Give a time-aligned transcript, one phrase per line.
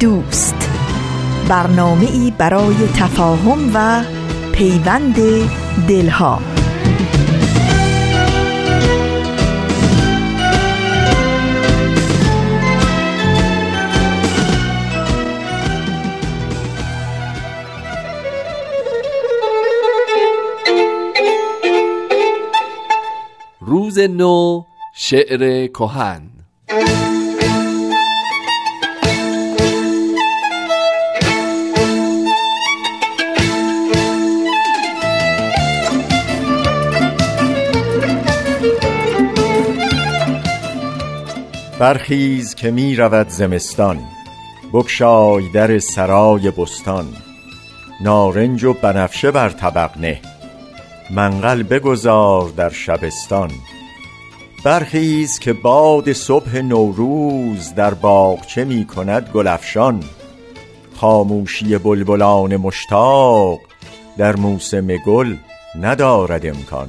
[0.00, 0.70] دوست.
[1.48, 4.04] برنامه ای برای تفاهم و
[4.52, 5.16] پیوند
[5.88, 6.40] دلها.
[23.60, 24.62] روز نو
[24.94, 26.22] شعر کهن.
[41.78, 43.98] برخیز که می رود زمستان
[44.72, 47.06] بکشای در سرای بستان.
[48.00, 50.20] نارنج و بنفشه بر طبق نه
[51.10, 53.50] منقل بگذار در شبستان.
[54.64, 60.04] برخیز که باد صبح نوروز در باغچه می کند گلفشان
[60.96, 63.58] خاموشی بلبلان مشتاق
[64.16, 65.36] در موسم گل
[65.80, 66.88] ندارد امکان.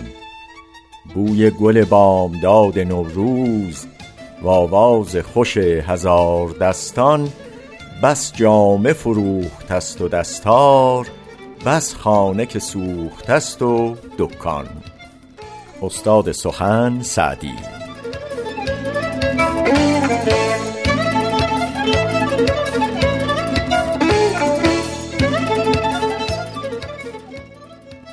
[1.13, 3.85] بوی گل بامداد نوروز
[4.41, 7.29] و آواز خوش هزار دستان
[8.03, 11.07] بس جامه فروخت است و دستار
[11.65, 14.67] بس خانه که سوخت است و دکان.
[15.81, 17.78] استاد سخن سعدی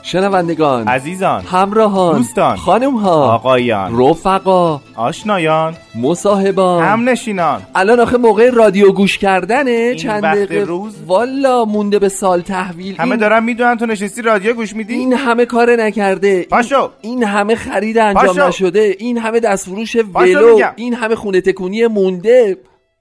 [0.07, 8.51] شنوندگان عزیزان همراهان دوستان خانم ها آقایان رفقا آشنایان مصاحبان هم نشینان الان آخه موقع
[8.51, 12.97] رادیو گوش کردنه چند دقیقه روز؟ والا مونده به سال تحویل.
[12.99, 16.43] همه این, دارن می‌دونن تو نشستی رادیو گوش میدی؟ این همه کار نکرده.
[16.43, 16.91] پاشو.
[17.01, 18.49] این همه خرید انجام پاشو.
[18.49, 18.97] نشده.
[18.99, 20.61] این همه دستفروش ولو.
[20.77, 22.57] این همه خونه تکونی مونده.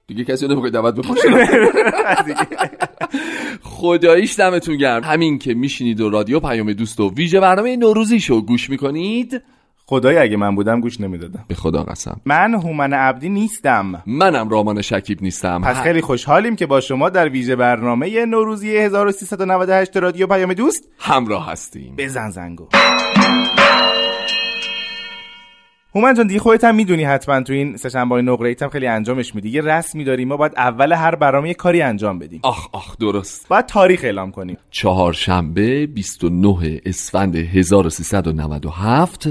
[0.08, 1.30] دیگه کسی رو نمی‌خواد دعوت بپاشه
[3.62, 5.04] خداییش دمتون گرم.
[5.04, 9.42] همین که میشینید و رادیو پیام دوست و ویژه برنامه نوروزی شو گوش می‌کنید.
[9.86, 11.46] خدای اگه من بودم گوش نمی‌دادم.
[11.48, 12.22] به خدا قسم.
[12.26, 14.04] من هومن عبدی نیستم.
[14.06, 15.62] منم رامان شکیب نیستم.
[15.62, 21.52] پس خیلی خوشحالیم که با شما در ویژه برنامه نوروزی 1398 رادیو پیام دوست همراه
[21.52, 21.96] هستیم.
[21.98, 22.68] بزن زنگو.
[25.96, 29.50] هومن جان دیگه خودت هم می‌دونی حتما تو این سه‌شنبه‌های نقره ایتم خیلی انجامش میدی.
[29.50, 32.40] یه رسمی داریم ما باید اول هر برنامه یه کاری انجام بدیم.
[32.44, 33.48] آخ آخ درست.
[33.48, 34.58] باید تاریخ اعلام کنیم.
[34.70, 39.28] چهارشنبه 29 اسفند 1397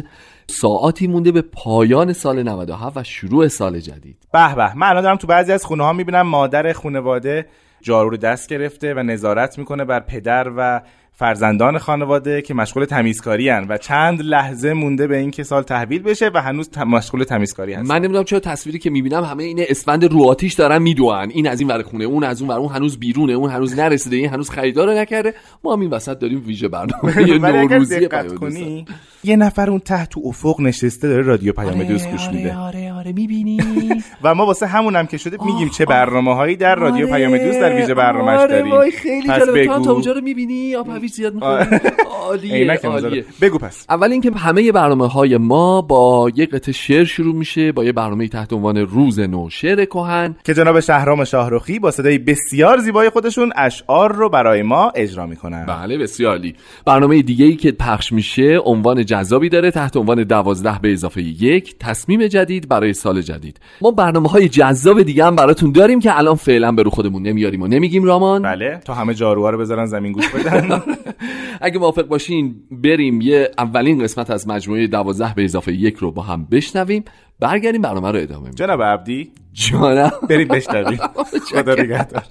[0.47, 4.17] ساعاتی مونده به پایان سال 97 و شروع سال جدید.
[4.33, 4.79] به به.
[4.79, 7.47] من الان دارم تو بعضی از خونه ها می‌بینم مادر خانواده
[7.83, 10.81] جارو رو دست گرفته و نظارت می‌کنه بر پدر و
[11.17, 16.31] فرزندان خانواده که مشغول تمیزکاری هن و چند لحظه مونده به اینکه سال تحویل بشه
[16.35, 20.05] و هنوز ت- مشغول تمیزکاری هست من نمی‌دونم چرا تصویری که می‌بینم همه این اسفند
[20.13, 21.31] رو آتیش دارن میدوئن.
[21.31, 24.17] این از این ور خونه اون از اون ور اون هنوز بیرونه اون هنوز نرسیده
[24.17, 25.35] این هنوز خریدار نکرده.
[25.65, 28.09] ما هم این وسط داریم ویژه برنامه یه نوروزی.
[28.41, 28.85] کنی
[29.25, 32.57] یه نفر اون ته تو افق نشسته داره رادیو پیام دوست گوش میده.
[32.57, 33.59] آره آره می‌بینی؟
[34.23, 37.61] و ما واسه همونم که شده میگیم چه برنامه هایی در رادیو آره، پیام دوست
[37.61, 38.73] در ویژه برنامه‌اش آره داریم.
[38.73, 39.85] وای خیلی پس بگو.
[39.85, 41.65] تا اونجا رو می‌بینی؟ هویج زیاد می‌خوری
[42.21, 43.09] عالیه عینک عالیه.
[43.09, 43.25] مزاحم.
[43.41, 43.87] بگو پس.
[43.89, 48.29] اول اینکه همه برنامه های ما با یک قطعه شعر شروع میشه با یه برنامه
[48.29, 50.37] تحت عنوان روز نو شعر کهن.
[50.45, 55.67] که جناب شهرام شاهرخی با صدای بسیار زیبای خودشون اشعار رو برای ما اجرا می‌کنن.
[55.67, 56.55] بله بسیار عالی.
[56.87, 61.79] برنامه دیگه ای که پخش میشه عنوان جذابی داره تحت عنوان دوازده به اضافه یک
[61.81, 63.61] تصمیم جدید برای سال جدید.
[63.81, 67.63] ما برنامه های جذاب دیگه هم براتون داریم که الان فعلا به رو خودمون نمیاریم
[67.63, 68.81] و نمیگیم رامان بله.
[68.85, 70.83] تا همه جاروها رو بذارن زمین گوش بدن.
[71.61, 76.23] اگه موافق باشین بریم یه اولین قسمت از مجموعه دوازده به اضافه یک رو با
[76.23, 77.05] هم بشنویم.
[77.41, 78.67] برگردیم برنامه رو ادامه میدیم.
[78.67, 80.13] جناب عبدی؟ جانم.
[80.31, 81.01] برید بشنوید.
[81.55, 82.25] خدا نگهدار.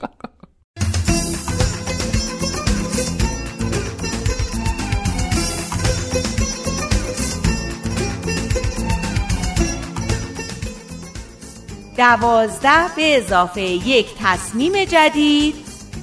[11.98, 15.56] دوازده به اضافه یک تصمیم جدید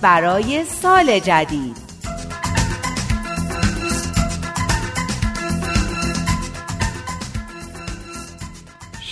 [0.02, 1.89] برای سال جدید.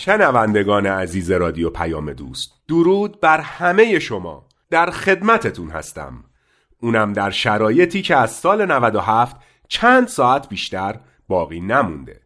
[0.08, 4.46] شنوندگان عزیز رادیو پیام دوست درود بر همه شما.
[4.70, 6.24] در خدمتتون هستم.
[6.80, 9.36] اونم در شرایطی که از سال 97
[9.68, 12.20] چند ساعت بیشتر باقی نمونده.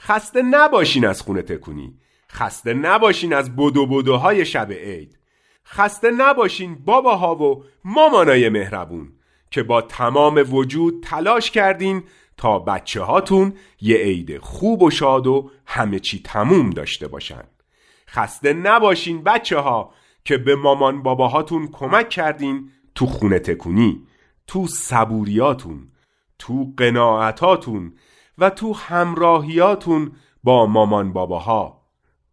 [0.00, 1.98] خسته نباشین از خونه تکونی.
[2.32, 5.18] خسته نباشین از بدو بدوهای شب عید.
[5.66, 9.12] خسته نباشین باباها و مامانای مهربون
[9.50, 12.02] که با تمام وجود تلاش کردین
[12.36, 17.44] تا بچه هاتون یه عید خوب و شاد و همه چی تموم داشته باشن.
[18.08, 19.94] خسته نباشین بچه ها
[20.24, 24.06] که به مامان باباهاتون کمک کردین تو خونه تکونی
[24.46, 25.92] تو صبوریاتون
[26.38, 27.94] تو قناعتاتون
[28.38, 30.12] و تو همراهیاتون
[30.44, 31.82] با مامان باباها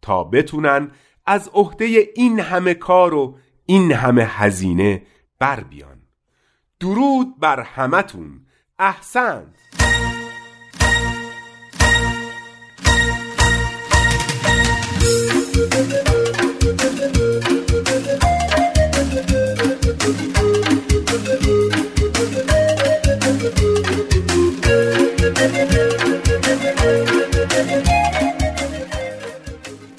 [0.01, 0.91] تا بتونن
[1.25, 1.85] از عهده
[2.15, 5.03] این همه کار و این همه هزینه
[5.39, 6.01] بر بیان.
[6.79, 8.45] درود بر همتون.
[8.79, 9.53] احسن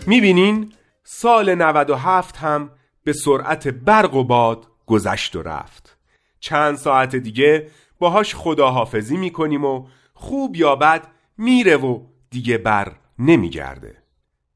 [0.07, 0.73] می‌بینین
[1.05, 2.71] سال 97 هم
[3.05, 5.99] به سرعت برق و باد گذشت و رفت.
[6.41, 11.07] چند ساعت دیگه باهاش خداحافظی می‌کنیم و خوب یا بد
[11.39, 12.01] میره و
[12.31, 14.04] دیگه بر نمیگرده.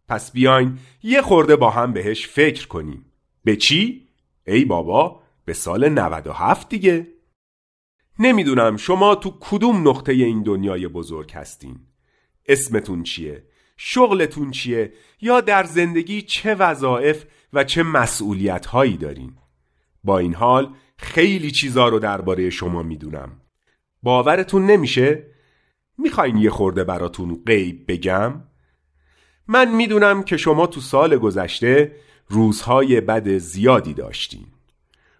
[0.08, 3.04] پس بیاین یه خورده با هم بهش فکر کنیم
[3.44, 4.08] به چی؟
[4.46, 7.06] ای بابا به سال 97 دیگه
[8.18, 11.80] نمی‌دونم شما تو کدوم نقطه این دنیای بزرگ هستین
[12.46, 13.44] اسمتون چیه؟
[13.76, 19.36] شغلتون چیه؟ یا در زندگی چه وظایف و چه مسئولیت هایی دارین؟
[20.04, 23.40] با این حال خیلی چیزا رو درباره شما می‌دونم
[24.02, 25.26] باورتون نمیشه؟
[25.98, 28.47] می‌خواین یه خورده براتون غیب بگم؟
[29.48, 31.96] من می‌دونم که شما تو سال گذشته
[32.28, 34.46] روزهای بد زیادی داشتین.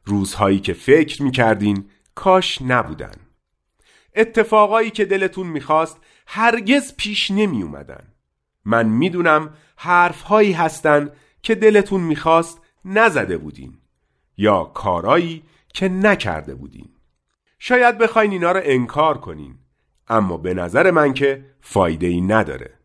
[0.05, 1.85] روزهایی که فکر می‌کردین
[2.15, 3.15] کاش نبودن.
[4.17, 5.97] اتفاقایی که دلتون می‌خواست
[6.27, 8.05] هرگز پیش نمی اومدن
[8.65, 11.11] من می‌دونم حرفهایی هستن
[11.43, 13.79] که دلتون می‌خواست نزده بودین
[14.37, 15.43] یا کارایی
[15.75, 16.89] که نکرده بودین.
[17.59, 19.55] شاید بخواین اینا رو انکار کنین
[20.09, 22.78] اما به نظر من که فایده ای نداره.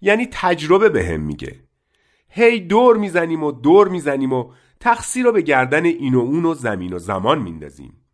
[0.00, 1.60] یعنی تجربه به هم میگه.
[2.28, 6.54] هی دور می‌زنیم و دور می‌زنیم و تقصیر رو به گردن این و اون و
[6.54, 8.04] زمین و زمان میندازیم.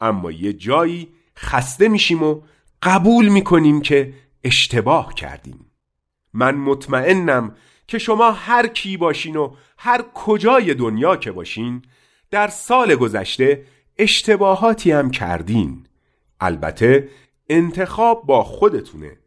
[0.00, 2.40] اما یه جایی خسته میشیم و
[2.82, 4.14] قبول می‌کنیم که
[4.44, 5.70] اشتباه کردیم.
[6.32, 11.82] من مطمئنم که شما هر کی باشین و هر کجای دنیا که باشین
[12.30, 13.64] در سال گذشته
[13.98, 15.86] اشتباهاتی هم کردین.
[16.40, 17.08] البته
[17.48, 19.18] انتخاب با خودتونه.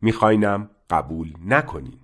[0.00, 1.98] میخواینم قبول نکنین.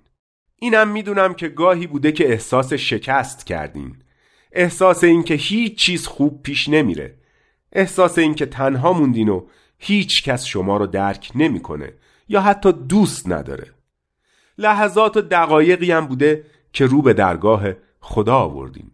[0.57, 3.97] اینم می‌دونم که گاهی بوده که احساس شکست کردین.
[4.53, 7.15] احساس اینکه هیچ چیز خوب پیش نمیره.
[7.73, 9.47] احساس اینکه تنها موندین و
[9.79, 11.93] هیچ کس شما رو درک نمی‌کنه
[12.29, 13.71] یا حتی دوست نداره.
[14.59, 17.65] لحظات و دقایقی هم بوده که رو به درگاه
[18.01, 18.91] خدا آوردین.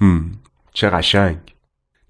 [0.00, 0.32] هم
[0.72, 1.54] چه قشنگ.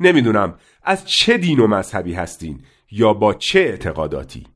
[0.01, 2.61] نمی‌دونم از چه دین و مذهبی هستین
[2.91, 4.47] یا با چه اعتقاداتی.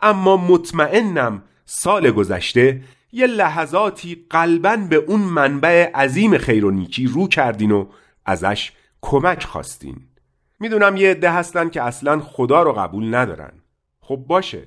[0.00, 2.82] اما مطمئنم سال گذشته
[3.12, 7.86] یه لحظاتی قلبا به اون منبع عظیم خیر و نیکی رو کردین و
[8.24, 9.96] ازش کمک خواستین.
[10.60, 13.52] می‌دونم یه عده هستن که اصلا خدا رو قبول ندارن.
[14.00, 14.62] خب باشه.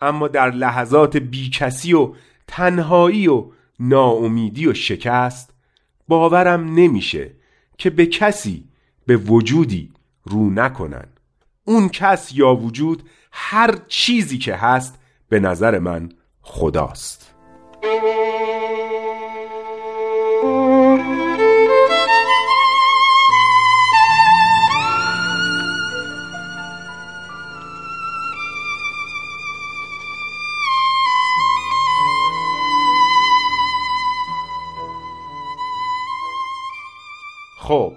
[0.00, 2.14] اما در لحظات بیکسی و
[2.46, 3.44] تنهایی و
[3.80, 5.54] ناامیدی و شکست
[6.08, 7.30] باورم نمیشه
[7.78, 8.68] که به کسی
[9.06, 9.92] به وجودی
[10.24, 11.06] رو نکنن.
[11.64, 13.02] اون کس یا وجود
[13.32, 16.08] هر چیزی که هست به نظر من
[16.50, 17.34] خداست.
[37.58, 37.92] خب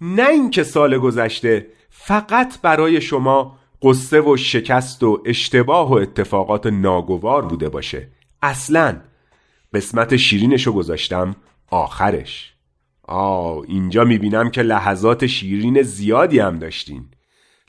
[0.00, 7.46] نه اینکه سال گذشته فقط برای شما قصه و شکست و اشتباه و اتفاقات ناگوار
[7.46, 8.08] بوده باشه.
[8.42, 9.00] اصلا.
[9.74, 11.36] قسمت شیرینشو گذاشتم
[11.70, 12.54] آخرش.
[13.02, 17.04] آه اینجا می‌بینم که لحظات شیرین زیادی هم داشتین.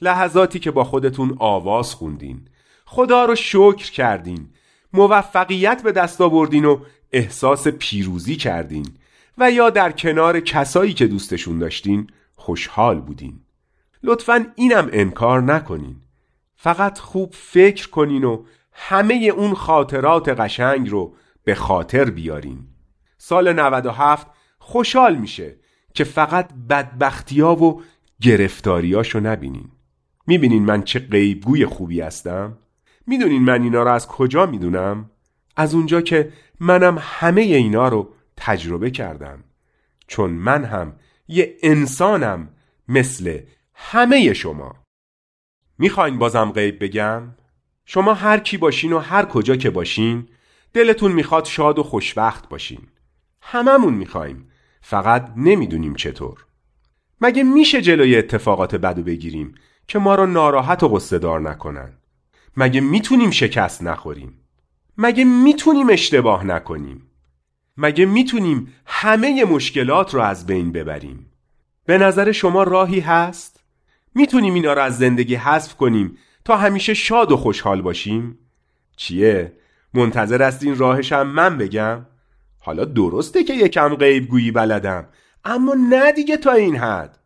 [0.02, 2.48] لحظاتی که با خودتون آواز خوندین.
[2.86, 4.50] خدا رو شکر کردین.
[4.94, 6.80] موفقیت به دست آوردین و
[7.12, 8.86] احساس پیروزی کردین.
[9.38, 13.40] و یا در کنار کسایی که دوستشون داشتین خوشحال بودین.
[14.04, 15.96] لطفا اینم انکار نکنین
[16.56, 22.68] فقط خوب فکر کنین و همه اون خاطرات قشنگ رو به خاطر بیارین
[23.18, 24.28] سال 97
[24.60, 25.56] خوشحال میشه
[25.94, 27.82] که فقط بدبختیا و
[28.22, 29.70] گرفتاریاشو نبینین
[30.28, 32.58] می‌بینین من چه غیبگوی خوبی هستم؟
[33.08, 35.10] می‌دونین من اینا رو از کجا می‌دونم؟
[35.56, 39.44] از اونجا که منم همه اینا رو تجربه کردم
[40.08, 40.96] چون من هم
[41.28, 42.50] یه انسانم
[42.88, 43.40] مثل
[43.84, 44.76] همه شما.
[45.78, 47.24] می‌خواین بازم غیب بگم؟
[47.86, 50.28] شما هر کی باشین و هر کجا که باشین
[50.74, 52.88] دلتون می‌خواد شاد و خوشبخت باشین.
[53.42, 54.50] هممون می‌خوایم.
[54.82, 56.46] فقط نمی‌دونیم چطور.
[57.22, 59.56] مگه میشه جلوی اتفاقات بدو بگیریم
[59.88, 61.94] که ما رو ناراحت و قصه دار نکنن؟
[62.58, 64.40] مگه می‌تونیم شکست نخوریم؟
[64.98, 67.12] مگه می‌تونیم اشتباه نکنیم؟
[67.78, 71.32] مگه می‌تونیم همه مشکلات رو از بین ببریم؟
[71.86, 73.61] به نظر شما راهی هست؟
[74.16, 78.38] می‌تونیم اینا رو از زندگی حذف کنیم تا همیشه شاد و خوشحال باشیم؟
[78.98, 79.54] چیه؟
[79.94, 82.06] منتظر هستین راهش هم من بگم؟
[82.60, 85.08] حالا درسته که یکم غیب گویی بلدم
[85.46, 87.18] اما نه دیگه تا این حد.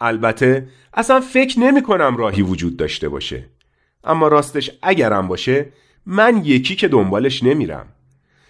[0.00, 3.50] البته اصلا فکر نمی کنم راهی وجود داشته باشه.
[4.04, 5.72] اما راستش اگرم باشه
[6.06, 7.86] من یکی که دنبالش نمیرم.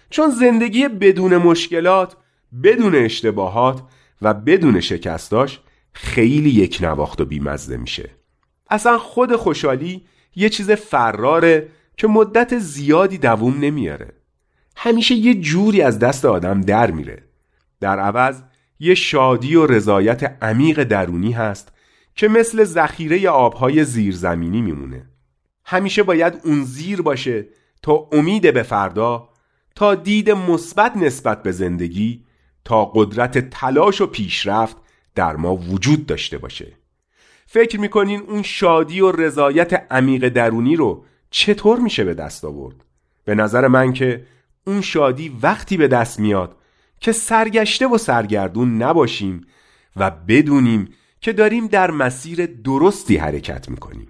[0.09, 2.17] چون زندگی بدون مشکلات
[2.63, 3.83] بدون اشتباهات
[4.21, 5.59] و بدون شکستاش
[5.99, 8.09] خیلی یک نواخت و بیمزده میشه.
[8.69, 14.13] اصلا خود خوشحالی یه چیز فراره که مدت زیادی دووم نمیاره.
[14.75, 17.23] همیشه یه جوری از دست آدم در میره.
[17.79, 18.41] در عوض
[18.79, 21.71] یه شادی و رضایت عمیق درونی هست
[22.15, 25.09] که مثل ذخیره آبهای زیرزمینی میمونه.
[25.65, 27.47] همیشه باید اون زیر باشه
[27.83, 29.29] تا امید به فردا
[29.75, 32.25] تا دید مثبت نسبت به زندگی
[32.65, 34.77] تا قدرت تلاش و پیشرفت
[35.17, 36.77] در ما وجود داشته باشه
[37.45, 42.75] فکر می‌کنین اون شادی و رضایت عمیق درونی رو چطور میشه به دست آورد؟
[43.25, 44.25] به نظر من که
[44.67, 46.55] اون شادی وقتی به دست میاد
[46.99, 49.41] که سرگشته و سرگردون نباشیم
[49.95, 50.89] و بدونیم
[51.21, 54.07] که داریم در مسیر درستی حرکت می‌کنیم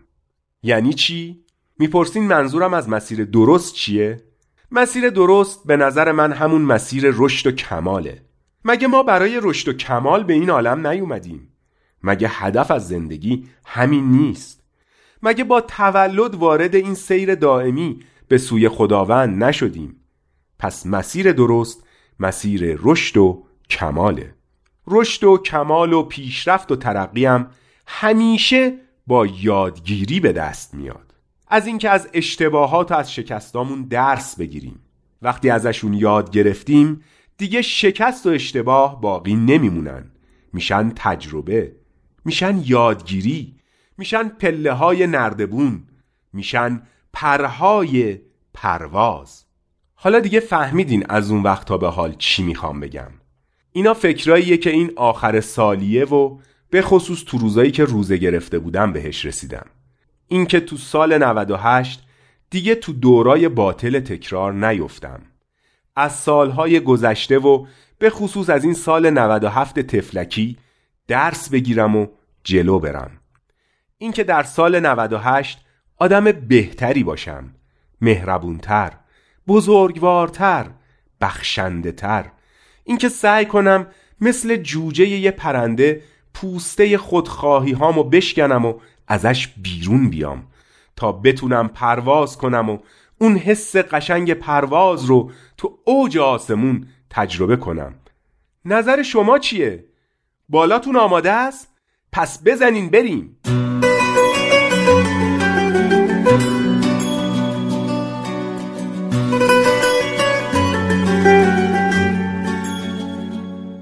[0.63, 1.43] یعنی چی؟
[1.79, 4.23] می‌پرسین منظورم از مسیر درست چیه؟
[4.71, 8.26] مسیر درست به نظر من همون مسیر رشد و کماله
[8.65, 11.51] مگه ما برای رشد و کمال به این عالم نیومدیم؟
[12.03, 14.63] مگه هدف از زندگی همین نیست؟
[15.23, 19.95] مگه با تولد وارد این سیر دائمی به سوی خداوند نشدیم؟
[20.59, 21.83] پس مسیر درست
[22.19, 24.33] مسیر رشد و کماله
[24.87, 27.49] رشد و کمال و پیشرفت و ترقی هم
[27.87, 28.73] همیشه
[29.07, 31.13] با یادگیری به دست میاد
[31.47, 34.79] از اینکه از اشتباهات و از شکستامون درس بگیریم
[35.21, 37.03] وقتی ازشون یاد گرفتیم
[37.37, 40.11] دیگه شکست و اشتباه باقی نمیمونن.
[40.53, 41.75] میشن تجربه
[42.25, 43.55] میشن یادگیری
[43.97, 45.83] میشن پله های نردبون
[46.33, 46.81] میشن
[47.13, 48.19] پرهای
[48.53, 49.45] پرواز.
[49.95, 53.11] حالا دیگه فهمیدین از اون وقت تا به حال چی می‌خوام بگم.
[53.71, 56.37] اینا فکراییه که این آخر سالیه و
[56.69, 59.65] به خصوص تو روزایی که روزه گرفته بودم بهش رسیدم.
[60.27, 62.03] اینکه تو سال 98
[62.49, 65.21] دیگه تو دورای باطل تکرار نیفتم.
[65.97, 67.65] از سالهای گذشته و
[67.99, 70.57] به خصوص از این سال 97 تفلکی
[71.07, 72.07] درس بگیرم و
[72.43, 73.11] جلو برم.
[73.97, 75.59] اینکه در سال 98
[75.97, 77.49] آدم بهتری باشم
[78.01, 78.93] مهربونتر
[79.47, 80.69] بزرگوارتر
[81.21, 82.25] بخشنده تر
[82.83, 83.87] اینکه سعی کنم
[84.21, 86.01] مثل جوجه یه پرنده
[86.33, 88.73] پوسته خودخواهی هامو بشکنم و
[89.07, 90.47] ازش بیرون بیام
[90.95, 92.77] تا بتونم پرواز کنم و
[93.17, 97.95] اون حس قشنگ پرواز رو تو اوج آسمون تجربه کنم
[98.65, 99.85] نظر شما چیه؟
[100.49, 101.73] بالاتون آماده است؟
[102.11, 103.37] پس بزنین بریم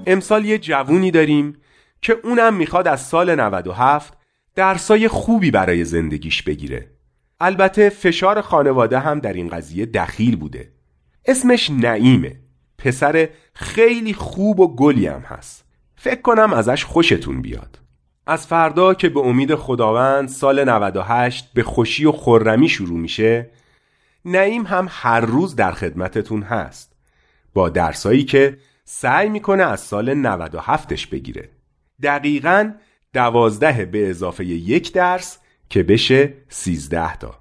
[0.06, 1.56] امسال یه جوونی داریم
[2.02, 4.12] که اونم می‌خواد از سال 97
[4.54, 6.90] درسای خوبی برای زندگیش بگیره
[7.40, 10.75] البته فشار خانواده هم در این قضیه دخیل بوده
[11.26, 12.36] اسمش نعیمه.
[12.78, 15.64] پسر خیلی خوب و گلی هم هست.
[15.96, 17.78] فکر کنم ازش خوشتون بیاد.
[18.26, 23.50] از فردا که به امید خداوند سال 98 به خوشی و خرمی شروع میشه
[24.24, 26.96] نعیم هم هر روز در خدمتتون هست.
[27.54, 31.48] با درسایی که سعی می‌کنه از سال 97ش بگیره.
[32.02, 32.72] دقیقا
[33.12, 35.38] دوازده به اضافه یک درس
[35.70, 37.34] که بشه سیزده تا.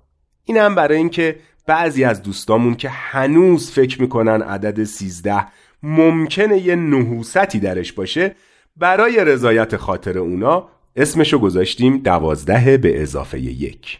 [0.44, 5.45] اینم برای اینکه بعضی از دوستامون که هنوز فکر می‌کنن عدد سیزده
[5.84, 8.36] ممکنه یه نحوستی درش باشه
[8.77, 14.00] برای رضایت خاطر اونا اسمشو گذاشتیم دوازده به اضافه یک.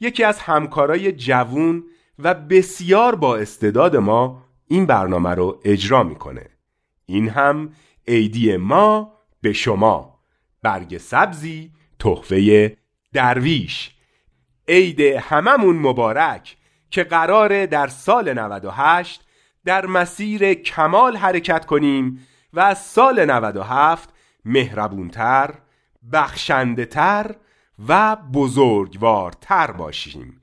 [0.00, 1.84] یکی از همکارای جوون
[2.18, 6.46] و بسیار با استعداد ما این برنامه رو اجرا می‌کنه.
[7.06, 7.72] این هم
[8.08, 10.18] عیدی ما به شما.
[10.62, 12.76] برگ سبزی تحفه
[13.12, 13.90] درویش.
[14.68, 16.56] عید هممون مبارک.
[16.90, 19.20] که قراره در سال 98
[19.64, 24.08] در مسیر کمال حرکت کنیم و از سال 97
[24.44, 25.54] مهربونتر،
[26.12, 27.34] بخشندهتر
[27.88, 30.40] و بزرگوارتر باشیم.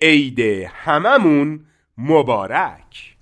[0.00, 0.40] عید
[0.74, 1.66] هممون
[1.98, 3.16] مبارک!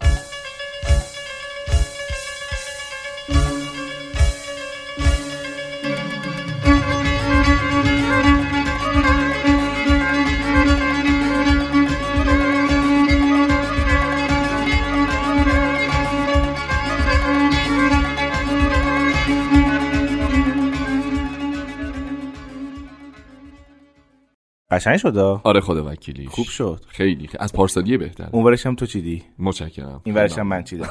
[24.77, 26.81] قشنگ شد آره خدا وکیلی خوب شد.
[26.89, 30.01] خیلی از پارسالیه بهتر اون ورش هم تو چیدی؟ متشکرم.
[30.05, 30.89] این ورش هم من چیدم.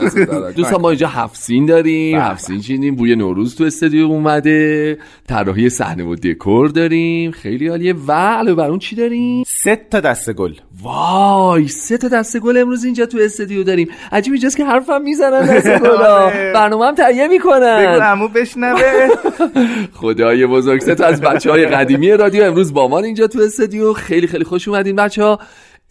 [0.56, 2.18] دوستان ما اینجا هفسین داریم.
[2.18, 2.26] بله.
[2.26, 2.94] هفسین چیدیم.
[2.94, 4.98] بوی نوروز تو استودیو اومده.
[5.28, 7.30] طراحی صحنه و دکور داریم.
[7.30, 7.94] خیلی عالیه.
[8.06, 10.54] و علاوه بر اون چی داریم؟ سه تا دسته گل.
[10.82, 13.88] وای سه تا دسته گل امروز اینجا تو استودیو داریم.
[14.12, 16.52] عجیب اینجاست که حرفم می‌زنن دسته گلا آره.
[16.54, 19.08] برنامه هم تهیه بگو می‌کنن عمو بشنوه.
[20.00, 20.80] خدای بزرگ.
[20.80, 23.92] سه تا از بچه های قدیمی رادیو امروز با ما اینجا تو استودیو.
[23.92, 25.38] خیلی خیلی خوش اومدین بچه ها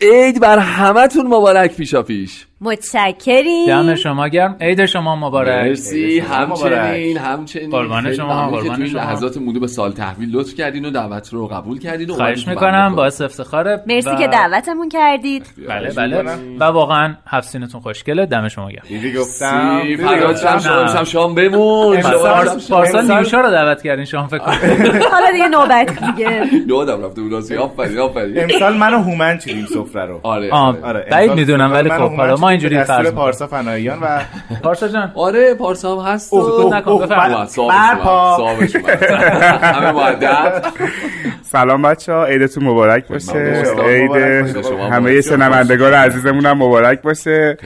[0.02, 3.68] عید بر همتون مبارک پیشا پیش متشکریم.
[3.68, 4.56] دم شما گرم.
[4.62, 5.48] عید شما مبارک.
[5.68, 6.20] مرسی.
[6.20, 7.18] همچنین.
[7.18, 7.70] همچنین.
[7.70, 9.00] قربان شما، قربان شما.
[9.00, 12.96] لحظات مونده به سال تحویل لطف کردین و دعوت رو قبول کردین و خواهش می‌کنم.
[12.96, 15.46] باعث افتخاره مرسی و- که دعوتمون کردید.
[15.70, 16.24] بله بله.
[16.60, 18.26] و واقعا هفسینتون خوشگله.
[18.26, 18.84] دم شما گرم.
[18.88, 19.82] دیدی گفتم.
[20.60, 22.02] شما امشب شام بمون.
[22.70, 24.54] پارسال نیوشا رو دعوت کردین شما فکر کنم
[25.12, 26.42] حالا دیگه نوبت دیگه.
[26.76, 28.40] یادم رفته بود آفرین آفرین.
[28.44, 30.20] امسال من و هومن چیدیم سفره رو.
[30.24, 31.08] آره آره.
[31.12, 32.12] بعید می‌دونم ولی خب
[32.50, 33.12] اینجوری فرض.
[33.12, 34.20] پارسا فناییان و
[34.64, 37.12] پارسا جان آره پارسا هم هست و- نکن، اومد.
[39.64, 40.64] همه معدب
[41.42, 43.64] سلام بچه ها عیدتون مبارک باشه.
[43.88, 44.12] عید
[44.92, 45.22] همه.
[45.22, 47.58] شنوندگان عزیزمون هم مبارک باشه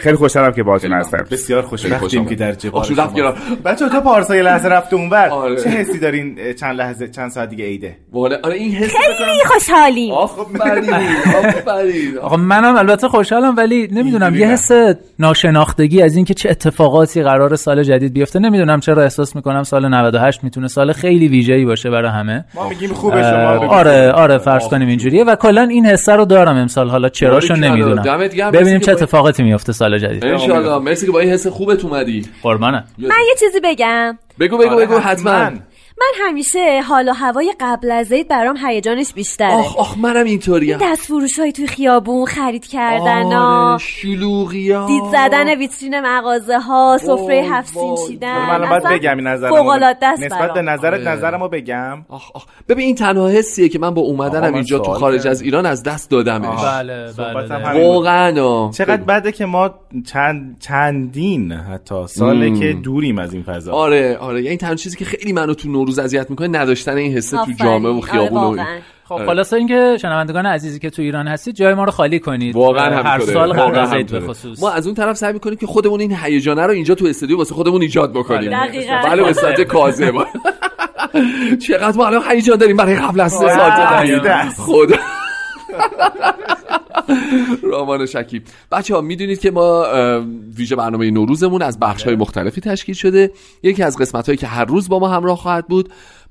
[0.00, 1.24] خیلی خوشحالم که باهاتون هستم.
[1.30, 3.34] بسیار خوشبختیم که در آخ، رفت شما.
[3.64, 5.56] بچه تو پارسا یه لحظه رفته اونور آره.
[5.56, 10.12] چه حسی دارین چند لحظه چند ساعت دیگه عیده؟ آره آره این حس خیلی خوشحالیم
[10.12, 12.18] آفرین آفرین.
[12.22, 14.46] آقا منم البته خوشحالم ولی نمی‌دونم یه.
[14.46, 14.70] حس
[15.18, 18.38] ناشناختگی از اینکه چه اتفاقاتی قرار سال جدید بیفته.
[18.38, 22.44] نمی‌دونم چرا احساس می‌کنم سال 98 می‌تونه سال خیلی ویژه‌ای باشه برای همه.
[22.54, 23.66] ما میگیم خوبه شما.
[23.68, 25.24] آره آره فرض کنیم اینجوریه.
[25.24, 26.88] و کلا این حسه رو دارم امسال.
[26.88, 27.54] حالا چراشو.
[27.54, 28.18] نمی‌دونم.
[28.52, 30.24] ببینیم چه اتفاقاتی میفته سال جدید.
[30.24, 32.26] انشالله مرسی که با این حس خوبت اومدی.
[32.42, 34.18] قربانه من یه چیزی بگم.
[34.40, 35.50] بگو بگو آره، بگو حتما.
[36.00, 40.78] من همیشه حال و هوای قبل از عید برام هیجانش بیشتره آخ آخ منم اینطوریم
[40.82, 46.58] دست فروش های توی خیابون خرید کردن آره ها شلوغی ها دید زدن ویترین مغازه
[46.58, 47.96] ها سفره هفت سین.
[48.08, 49.44] چیدن من باید اصلا بگم این است
[50.22, 50.62] نسبت به.
[50.62, 51.08] نظرت آره.
[51.08, 55.26] نظرمو بگم آخ آخ ببین این تنها حسیه که من با اومدنم اینجا تو خارج.
[55.26, 57.82] از ایران از دست دادمش بله بله بود.
[57.82, 58.70] واقعا.
[58.70, 58.96] چقدر.
[58.96, 59.74] بده که ما
[60.06, 62.58] چند چندین حتی ساله.
[62.58, 65.98] که دوریم از این فضا آره آره یعنی تنها چیزی که خیلی منو تو نوروز
[65.98, 67.52] اذیت می‌کنه نداشتن این حسه تو.
[67.60, 68.58] جامعه و آره، خیابون و این.
[68.58, 68.78] واقعاً.
[69.04, 69.26] خب آره.
[69.26, 73.20] خلاصه اینکه شنوندگان عزیزی که تو ایران هستید جای ما رو خالی کنید واقعا هر.
[73.20, 74.20] سال قبل واقعاً از عید به.
[74.20, 77.38] خصوص ما از اون طرف سعی می‌کنیم که خودمون این هیجانه رو اینجا تو استودیو
[77.38, 79.02] واسه خودمون ایجاد بکنیم دقیقاً.
[79.04, 80.14] بله به صورت کاذب
[81.66, 84.48] چقدر ما الان هیجان داریم برای قبل از سه ساعت.
[84.48, 84.96] خدا
[87.62, 88.42] رامان شکیب.
[88.72, 89.86] بچه ها می‌دونید که ما
[90.56, 93.30] ویژه برنامه نوروزمون از بخش های مختلفی تشکیل شده.
[93.62, 95.88] یکی از قسمت هایی که هر روز با ما همراه خواهد بود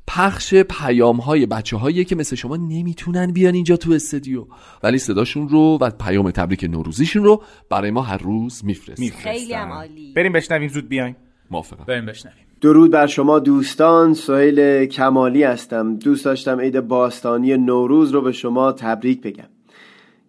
[0.07, 4.45] پخش پیام های بچه هایی که مثل شما نمی‌تونن بیان اینجا تو استودیو.
[4.83, 9.09] ولی صداشون رو و پیام تبریک نوروزیشون رو برای ما هر روز میفرستن.
[9.09, 10.13] خیلی عالی.
[10.15, 11.15] بریم بشنویم زود بیایم.
[11.51, 11.83] موافقم.
[11.87, 12.37] بریم بشنویم.
[12.61, 15.95] درود بر شما دوستان سهیل کمالی هستم.
[15.95, 19.49] دوست داشتم عید باستانی نوروز رو به شما تبریک بگم.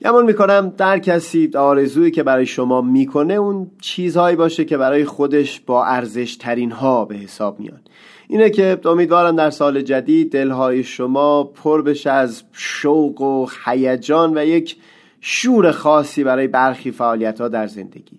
[0.02, 5.60] گمان می‌کنم در کسی آرزویی که برای شما می‌کنه اون چیزهایی باشه که برای خودش
[5.60, 7.80] با ارزش ترین ها به حساب میان
[8.28, 14.44] اینه که امیدوارم در سال جدید دلهای شما پر بشه از شوق و هیجان و
[14.44, 14.76] یک
[15.20, 18.18] شور خاصی برای برخی فعالیت ها در زندگی.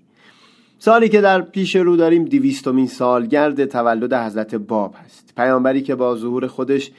[0.79, 5.33] سالی که در پیش رو داریم دیویستمین سالگرد تولد حضرت باب هست.
[5.37, 6.91] پیامبری که با ظهور خودش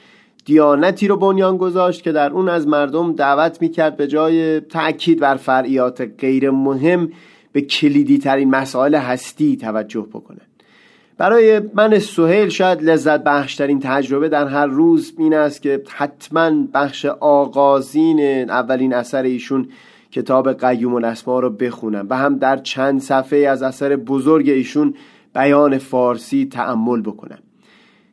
[0.45, 5.35] دیانتی رو بنیان گذاشت که در اون از مردم دعوت می‌کرد به جای تأکید بر
[5.35, 7.09] فرعیات غیر مهم
[7.51, 10.47] به کلیدی ترین مسائل هستی توجه بکنند.
[11.17, 17.05] برای من سهیل شاید لذت بخشترین تجربه در هر روز این است که حتما بخش
[17.05, 19.67] آغازین اولین اثر ایشون
[20.11, 24.93] کتاب قیوم الاسما رو بخونم و هم در چند صفحه از اثر بزرگ ایشون
[25.33, 27.39] بیان فارسی تأمل بکنم.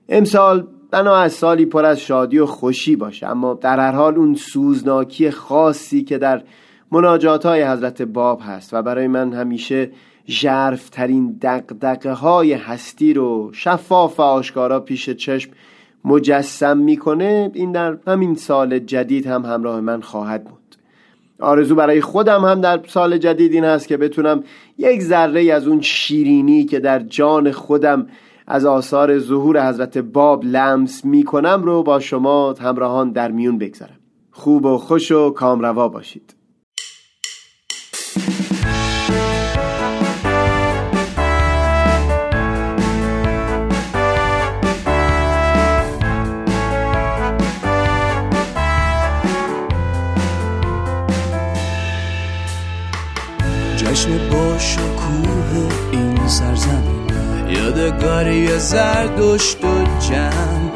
[0.09, 3.27] امسال بنا از سالی پر از شادی و خوشی باشه.
[3.27, 6.43] اما در هر حال اون سوزناکی خاصی که در
[6.93, 9.91] مناجات های حضرت باب هست و برای من همیشه
[10.29, 15.51] ژرفترین دقدقه های هستی رو شفاف و آشکارا پیش چشم
[16.05, 20.59] مجسم می‌کنه این در همین سال جدید هم همراه من خواهد بود.
[21.41, 24.45] آرزو برای خودم هم در سال جدید این هست که بتونم
[24.79, 28.07] یک ذره از اون شیرینی که در جان خودم
[28.51, 33.99] از آثار ظهور حضرت باب لمس می‌کنم رو با شما همراهان در میون بگذارم.
[34.31, 36.38] خوب و خوش و کامروا باشید.
[57.99, 60.71] یادگاری زردشت و جمع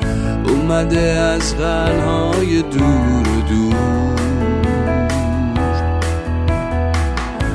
[0.49, 4.21] اومده از قلهای دور و دور.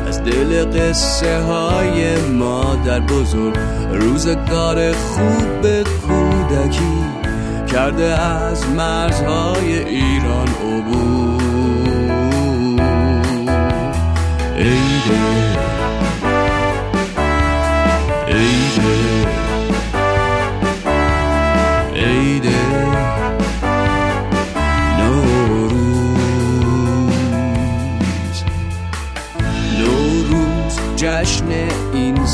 [0.08, 3.58] از دل قصه های مادر بزرگ
[3.92, 7.04] روزگار خوب به کودکی
[7.72, 11.42] کرده از مرزهای ایران عبور.
[14.58, 15.58] عیده
[18.28, 19.27] عیده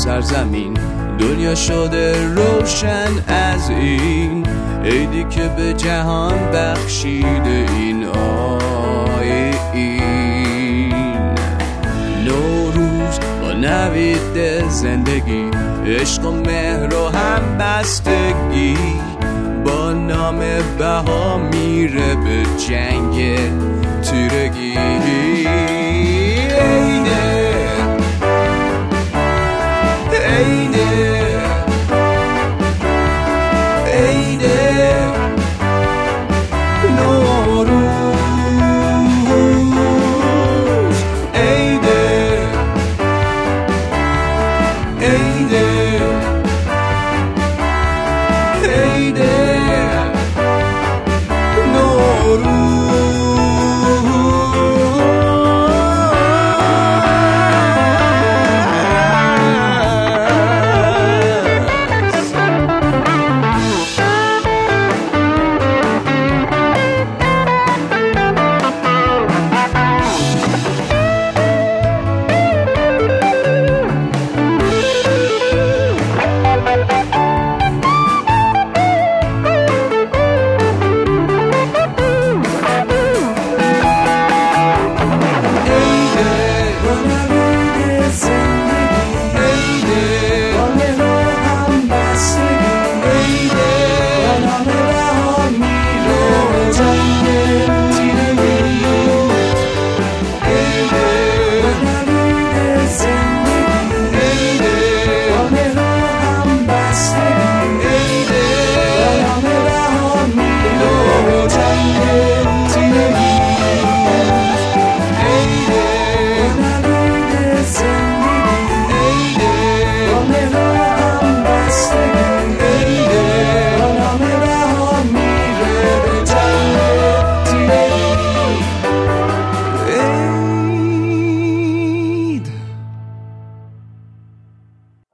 [0.04, 0.74] سرزمین.
[1.18, 4.46] دنیا شده روشن از این.
[4.84, 9.74] عیدی که به جهان بخشیده این آیین.
[12.24, 15.50] نوروز با نوید زندگی.
[15.86, 18.76] عشق و مهر و هم بستگی
[19.64, 20.38] با نام
[20.78, 23.38] بها میره به جنگ
[24.02, 25.73] تیرگی.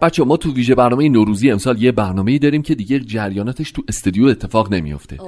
[0.03, 4.25] بچه ما تو ویژه برنامه نوروزی امسال یه برنامه داریم که دیگه جریاناتش تو استودیو
[4.27, 5.19] اتفاق نمیافته.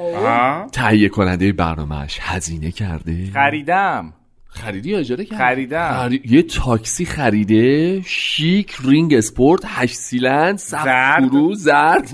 [0.73, 3.31] تهیه کننده برنامهش هزینه کرده.
[3.35, 4.13] خریدم.
[4.55, 5.93] خریدی یا اجاره کردی؟ خریدم.
[5.93, 8.01] خری- یه تاکسی خریده.
[8.07, 11.29] شیک رینگ اسپورت هشت سیلندر سقف زرد.
[11.29, 12.11] فرو زرد.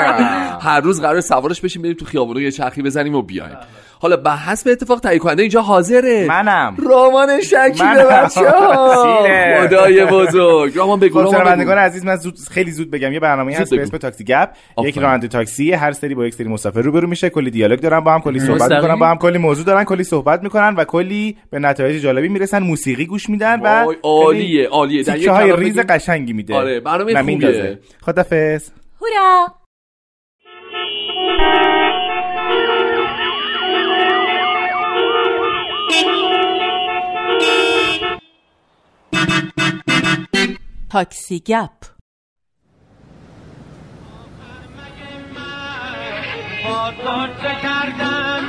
[0.66, 3.56] هر روز قراره سوارش بشیم بریم تو خیابونو یه چرخی بزنیم و بیایم.
[4.02, 8.24] حالا به حسب اتفاق تهیه کننده اینجا حاضره منم رامان شکیل منم.
[8.24, 9.66] بچه ها سیره.
[9.66, 11.78] خدای بزرگ رامان بگو رامان.
[11.78, 13.82] عزیز من زود خیلی زود بگم یه برنامه هست به.
[13.82, 14.48] اسم تاکسی گپ
[14.84, 14.98] یک.
[14.98, 18.20] راننده تاکسی هر سری با یک سری مسافر روبرو میشه کلی دیالوگ دارن با هم
[18.20, 18.72] کلی صحبت.
[18.72, 22.62] می‌کنن با هم کلی موضوع دارن کلی صحبت می‌کنن و کلی به نتایج جالبی می‌رسن
[22.62, 25.78] موسیقی گوش میدن و عالیه عالیه تیکه های ریز.
[25.78, 27.78] قشنگی میده آره، برنامه خوبیه.
[28.00, 29.46] خدافظ هورا
[40.90, 41.70] تاکسی گپ.
[47.62, 48.42] کردم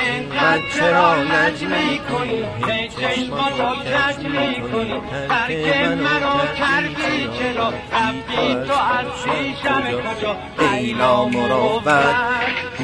[0.00, 2.44] انقدر چرا نجمی کنی
[2.88, 5.00] چشما تو کج می‌کنی.
[5.28, 11.88] ترک مرا کردی چرا؟ رفتی تو از پیشم کجا؟ ایلا مروت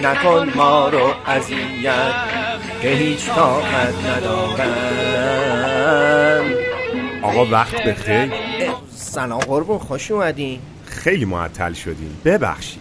[0.03, 2.15] نکن ما رو اذیت
[2.83, 5.21] که هیچ طاقت ندارم.
[7.31, 8.33] آقا وقت بخیر
[8.95, 10.61] سلام قربون خوش اومدین.
[10.87, 12.17] خیلی معطل شدیم.
[12.25, 12.81] ببخشید.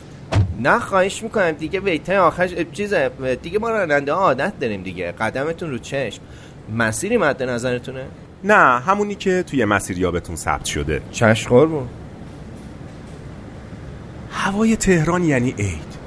[0.59, 1.51] نه خواهش می‌کنم.
[1.51, 2.93] دیگه ویتای آخرش چیز
[3.41, 5.12] دیگه ما راننده عادت داریم دیگه.
[5.12, 6.21] قدمتون رو چشم.
[6.77, 8.05] مسیری مد نظرتونه؟
[8.43, 11.01] نه همونی که توی مسیریابتون ثبت شده.
[11.12, 11.88] چشم قربون.
[14.31, 15.99] هوای تهران یعنی عید.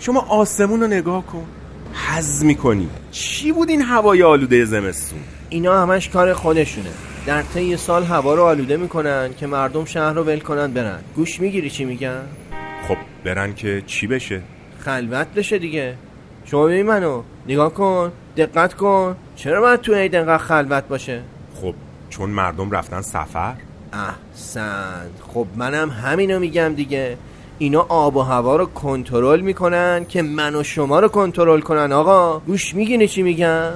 [0.00, 1.44] شما آسمون رو نگاه کن.
[2.08, 2.88] حز می‌کنی.
[3.10, 6.90] چی بود این هوای آلوده زمستون؟ اینا همش کار خودشونه.
[7.26, 10.98] در طی سال هوا رو آلوده می‌کنن که مردم شهر رو ول کنن برن.
[11.16, 12.22] گوش می‌گیری چی میگن؟
[12.88, 14.42] خب برن که چی بشه؟
[14.78, 15.94] خلوت بشه دیگه.
[16.44, 17.22] شما ببین منو.
[17.48, 18.12] نگاه کن.
[18.36, 19.16] دقت کن.
[19.36, 21.22] چرا باید تو عید انقدر خلوت باشه؟
[21.62, 21.74] خب
[22.10, 23.54] چون مردم رفتن سفر؟
[23.92, 25.10] احسن.
[25.34, 27.16] خب منم همینو میگم دیگه.
[27.58, 32.38] اینا آب و هوا رو کنترل می‌کنن که من و شما رو کنترل کنن آقا.
[32.38, 33.70] گوش میگینی چی میگم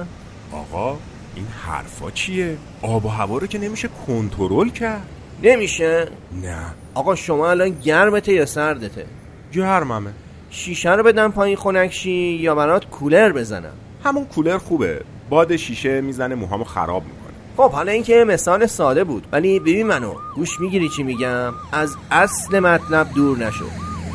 [0.51, 0.97] آقا
[1.35, 5.07] این حرفا چیه؟ آب و هوا رو که نمیشه کنترل کرد.
[5.43, 6.07] نمیشه؟
[6.43, 6.65] نه.
[6.93, 9.05] آقا شما الان گرمته یا سردته؟
[9.53, 10.11] گرممه.
[10.49, 15.01] شیشه رو بدم پایین خنکشی یا برات کولر بزنم؟ همون کولر خوبه.
[15.29, 17.33] باد شیشه می‌زنه موهامو خراب می‌کنه.
[17.57, 21.95] خب حالا این که مثال ساده بود ولی ببین منو گوش می‌گیری چی میگم؟ از
[22.11, 23.65] اصل مطلب دور نشو.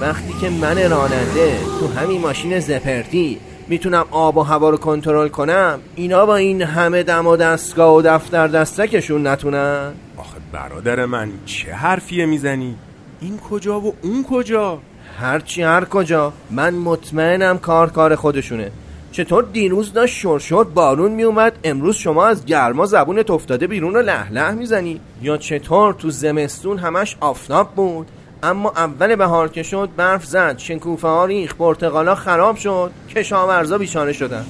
[0.01, 5.81] وقتی که من راننده تو همین ماشین زپرتی می‌تونم آب و هوا رو کنترل کنم؟
[5.97, 11.73] اینا با این همه دم و دستگاه و دفتر دستکشون نتونن؟ آخه برادر من چه
[11.73, 12.77] حرفیه می‌زنی؟
[13.21, 14.79] این کجا و اون کجا؟
[15.19, 16.33] هرچی هر کجا.
[16.51, 18.71] من مطمئنم کار کار خودشونه.
[19.13, 24.33] چطور دیروز داشت شرشر بارون میومد امروز شما از گرما زبونت افتاده بیرون و لح
[24.33, 28.07] لح می‌زنی؟ یا چطور تو زمستون همش آفتاب بود؟
[28.45, 34.13] اما اول بهار که شد برف زد شنکوفه ها ریخ پرتقالا خراب شد کشاورزا بیچاره
[34.13, 34.45] شدن.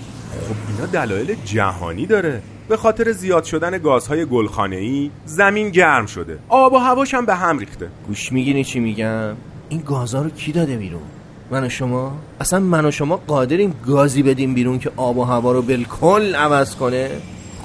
[0.48, 2.42] خب اینا دلایل جهانی داره.
[2.68, 6.38] به خاطر زیاد شدن گازهای گلخانه‌ای زمین گرم شده.
[6.48, 7.88] آب و هواش هم به هم ریخته.
[8.06, 9.36] گوش می‌گیری چی میگم؟
[9.68, 11.02] این گازها رو کی داده بیرون؟
[11.50, 15.52] من و شما؟ اصلا من و شما قادریم گازی بدیم بیرون که آب و هوا
[15.52, 17.10] رو بالکل عوض کنه؟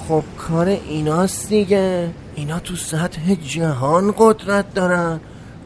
[0.08, 2.10] خب کار ایناست دیگه.
[2.34, 5.20] اینا تو سطح جهان قدرت دارن.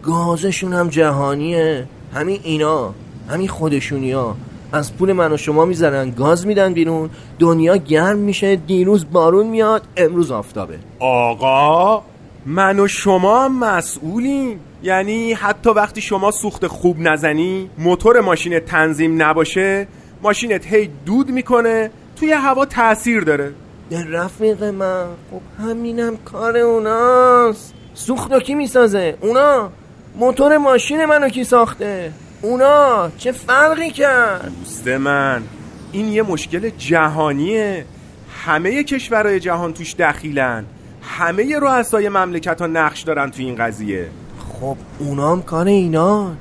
[0.06, 1.86] گازشون هم جهانیه.
[2.14, 2.94] همین اینا
[3.30, 4.36] همین خودشونی ها.
[4.72, 7.10] از پول من و شما می‌زنن گاز میدن بیرون.
[7.38, 10.78] دنیا گرم میشه دیروز بارون میاد امروز آفتابه.
[10.98, 12.02] آقا
[12.46, 14.60] من و شما هم مسئولیم.
[14.82, 19.86] یعنی حتی وقتی شما سوخت خوب نزنی موتور ماشین تنظیم نباشه
[20.22, 23.52] ماشینت هی دود می‌کنه توی هوا تاثیر داره.
[24.10, 27.74] رفیق من خب همینم کار اوناست.
[27.94, 29.70] سوخت کی می‌سازه؟ اونا.
[30.16, 35.42] موتور ماشین منو کی ساخته؟ اونا چه فرقی کرد؟ دوست من
[35.92, 37.84] این یه مشکل جهانیه.
[38.44, 40.64] همه کشورهای جهان توش دخیلن.
[41.02, 44.08] همه رؤسای مملکت ها نقش دارن تو این قضیه.
[44.60, 46.32] خب اونام کار اینا؟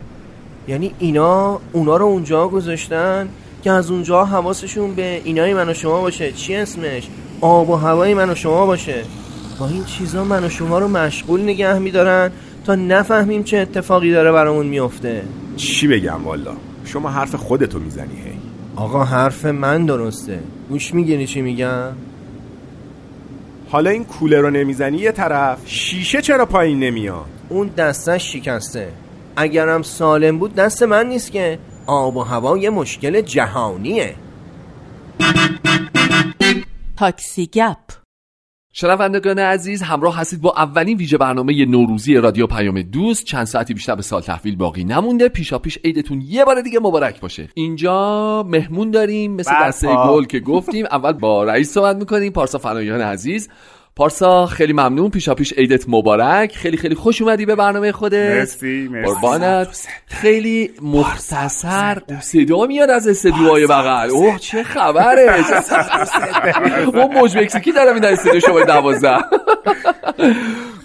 [0.68, 3.30] یعنی اینا اونا رو اونجا گذاشتن
[3.64, 6.32] که از اونجا حواسشون به اینای من و شما باشه.
[6.32, 7.08] چی اسمش؟
[7.42, 9.04] آب و هوای من و شما باشه.
[9.60, 12.32] با این چیزا من و شما رو مشغول نگه میدارن.
[12.64, 15.24] تا نفهمیم چه اتفاقی داره برامون میفته.
[15.58, 16.54] چی بگم والا؟
[16.86, 18.40] شما حرف خودتو می‌زنی هی.
[18.76, 20.40] آقا حرف من درسته.
[20.70, 21.92] گوش می‌گیری چی میگم؟
[23.70, 28.92] حالا این کوله رو نمی‌زنی یه طرف؟ شیشه چرا پایین نمیاد؟ اون دستش شکسته.
[29.36, 31.60] اگرم سالم بود دست من نیست که.
[31.88, 34.16] آب و هوا یه مشکل جهانیه.
[36.98, 38.03] تاکسی گپ.
[38.76, 43.26] شنوندگان عزیز همراه هستید با اولین ویژه برنامه نوروزی رادیو پیام دوست.
[43.26, 45.30] چند ساعتی بیشتر به سال تحویل باقی نمونده.
[45.30, 47.50] پیشا پیش عیدتون یه بار دیگه مبارک باشه.
[47.54, 50.86] اینجا مهمون داریم مثل دسته گل که گفتیم.
[50.86, 52.32] اول با رئیس صحبت می‌کنیم.
[52.32, 53.50] پارسا فنایان عزیز.
[53.96, 55.10] پارسا خیلی ممنون.
[55.10, 56.56] پیشا پیش عیدت مبارک.
[56.56, 58.38] خیلی خیلی خوش اومدی به برنامه خودت.
[58.38, 59.14] مرسی مرسی.
[59.14, 59.88] قربانت.
[60.06, 64.10] خیلی مختصر صدا میاد از استدیوهای بغل.
[64.10, 65.46] اوه چه خبره.
[66.94, 69.18] اون موج مکزیکی دارم این استدیو شما دوازده.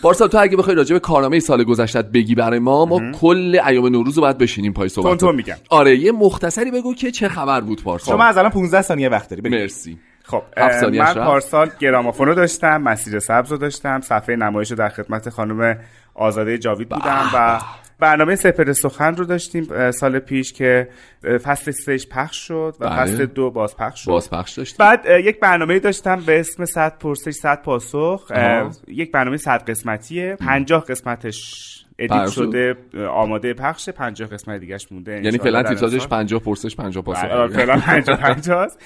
[0.03, 3.87] پارسا تو اگه بخوای راجع به کارنامه سال گذشتت بگی برای ما ما کل ایام
[3.87, 5.57] نوروز رو باید بشینیم پای صحبت میگم.
[5.71, 9.31] آره یه مختصری بگو که چه خبر بود پارسا؟ شما از الان 15 ثانیه وقت
[9.31, 9.51] داری.
[9.51, 9.99] مرسی.
[10.29, 10.43] خب
[10.93, 11.15] من.
[11.15, 15.79] پارسال گرامافون رو داشتم مسیر سبز رو داشتم صفحه نمایش رو در خدمت خانم
[16.15, 17.61] آزاده جاوید بودم و
[17.99, 20.89] برنامه سپر سخن رو داشتیم سال پیش که
[21.43, 22.97] فصل سهش پخش شد و بله.
[22.97, 27.35] فصل دو باز پخش شد بازپخش داشتیم بعد یک برنامه داشتم به اسم 100 پرسش
[27.35, 28.71] 100 پاسخ آها.
[28.89, 32.51] یک برنامه 100 قسمتیه 50 قسمتش edit پخش شد.
[32.51, 32.77] شده
[33.09, 36.09] آماده پخشه 50 قسمت دیگهش مونده یعنی فعلا تیتراژش امسال.
[36.09, 38.79] 50 پرسش 50 پاسخ بله، آره، فعلا 50 50 است.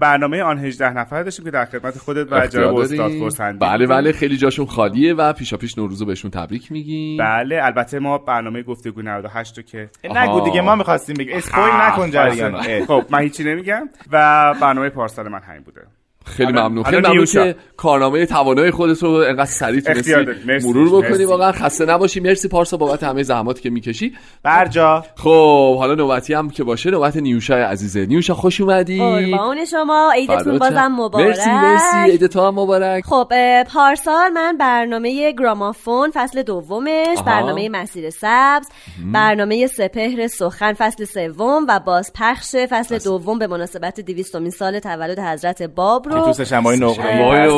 [0.00, 3.10] برنامه آن 18 نفر داشتیم که در خدمت خودت و جناب استاد.
[3.10, 3.86] فرسندی بله.
[3.86, 8.18] بله خیلی جاشون خالیه و پیشا پیش نوروز رو بهشون تبریک میگیم بله البته ما
[8.18, 12.84] برنامه گفتگو 98 رو که نگو دیگه ما می‌خواستیم بگیم spoil نکن جریان.
[12.84, 15.80] خب من هیچی نمیگم و برنامه پارسال من همین بوده
[16.26, 16.84] خیلی ممنون.
[16.84, 17.24] خیلی ممنون.
[17.24, 20.14] که کارنامه توانای خودت رو انقدر سریع تونستی.
[20.46, 21.24] مرور بکنی.
[21.24, 22.20] واقعا خسته نباشی.
[22.20, 24.14] مرسی پارسا بابت همه زحماتی که می‌کشی.
[24.42, 25.04] برجا.
[25.16, 28.06] خب حالا نوبتی هم که باشه نوبت نیوشا عزیزه.
[28.06, 28.98] نیوشا خوش اومدی.
[28.98, 30.12] قربان شما.
[30.14, 30.92] عیدتون بازم.
[30.92, 31.26] مبارک.
[31.26, 32.10] مرسی مرسی.
[32.10, 33.04] عید تو هم مبارک.
[33.04, 33.32] خب
[33.74, 37.24] پارسال من برنامه گرامافون فصل دومش آها.
[37.26, 38.68] برنامه مسیر سبز
[39.12, 45.62] برنامه سپهر سخن فصل سوم و بازپخش فصل دوم به مناسبت دویستمین سال تولد حضرت
[45.62, 47.48] باب که رو تو سشنبای نقره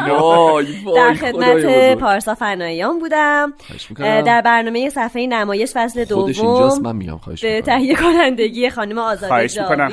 [0.00, 1.98] وای در خدمت.
[1.98, 3.52] پارسا فناییان بودم
[3.98, 7.62] در برنامه صفحه نمایش فصل دوم من میام خواهش به.
[7.62, 9.92] تهیه کنندگی خانم آزاده خواهش می‌کنم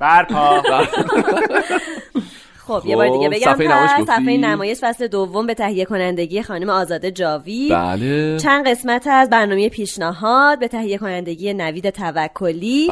[0.00, 0.62] برپا
[2.66, 6.42] خب یه بار دیگه خب، بگم صفحه نمایش؟ صفحه نمایش فصل دوم به تهیه کنندگی
[6.42, 7.72] خانم آزاده جاوید.
[7.72, 8.36] بله.
[8.38, 12.88] چند قسمت از برنامه پیشنهاد به تهیه کنندگی نوید توکلی.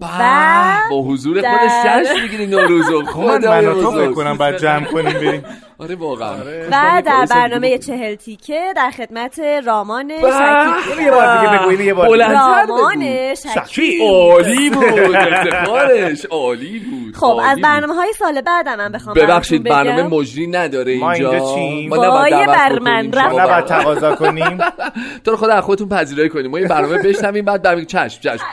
[0.00, 3.04] به و با حضور در- خودش جشن می‌گیری نوروزو.
[3.12, 4.14] خب من تو فکر بزرگ.
[4.14, 5.42] کنم بعد جمع کنیم بریم.
[5.78, 6.36] آره واقعا.
[6.72, 11.00] و در برنامه چهل تیکه در خدمت رامان شکیب.
[11.04, 13.34] یه بار دیگه بگو یه بار رامان.
[13.34, 14.02] شکیب.
[14.02, 14.84] عالی بود.
[15.14, 16.24] افتخارش.
[16.30, 17.16] عالی بود.
[17.16, 17.58] خب از.
[17.62, 20.02] برنامه های سال بعدم من بخوام ببخشید برنامه.
[20.02, 21.30] مجری نداره ما اینجا.
[21.32, 23.06] اینجا چیم؟ ما نباید وای دعوت بر من.
[23.06, 23.62] ما نباید برنامه.
[23.62, 24.58] تقاضا کنیم.
[25.24, 26.50] تو رو خدا از خودتون پذیرایی کنیم.
[26.50, 28.44] ما یه برنامه بشنویم بعد برمیگیم چشم چشم.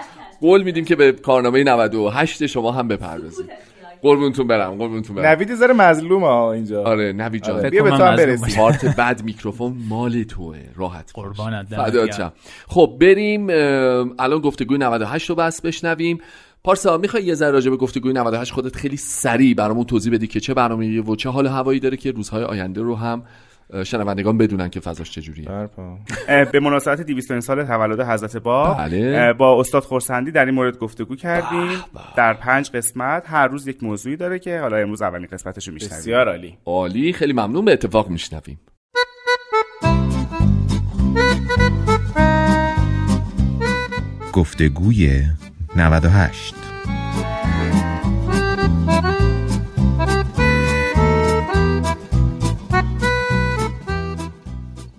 [0.41, 3.45] قول میدیم که به کارنامه 98 شما هم بپردازیم.
[4.01, 5.25] قربونتون برم قربونتون برم.
[5.25, 6.83] نوید زره مظلوم ها اینجا.
[6.83, 7.59] آره نوی جان.
[7.59, 8.55] آره، بیا به تو هم برسیم.
[8.57, 10.57] پارت بعد میکروفون مال توه.
[10.75, 11.11] راحت.
[11.13, 12.31] قربانت فدات.
[12.67, 13.47] خب بریم
[14.19, 16.19] الان گفتگوی 98 رو بس بشنویم.
[16.65, 20.39] پارسا می‌خوای یه ذره راجع به گفتگوی 98 خودت خیلی سریع برامون توضیح بدی که
[20.39, 23.23] چه برنامه‌ای و چه حال و هوایی داره که روزهای آینده رو هم
[23.83, 25.69] شنوندگان بدونن که فضاش چجوریه.
[26.51, 29.33] به مناسبت 200 سال تولد حضرت باب بله.
[29.33, 31.67] با استاد خورسندی در این مورد گفتگو کردیم.
[31.67, 31.99] به.
[32.17, 35.97] در پنج قسمت هر روز یک موضوعی داره که حالا امروز اولین قسمتش رو میشنویم.
[35.97, 36.57] بسیار عالی.
[36.65, 37.13] عالی.
[37.13, 37.65] خیلی ممنون.
[37.65, 38.59] به اتفاق میشنویم.
[44.33, 45.23] گفتگوی
[45.75, 46.55] 98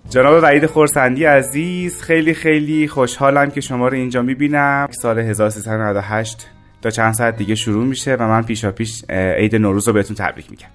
[0.09, 4.87] جناب وحید خورسندی عزیز خیلی خیلی خوشحالم که شما رو اینجا می‌بینم.
[4.91, 6.49] سال 1398
[6.81, 10.51] تا چند ساعت دیگه شروع میشه و من پیشا پیش عید نوروز رو بهتون تبریک
[10.51, 10.67] میگم.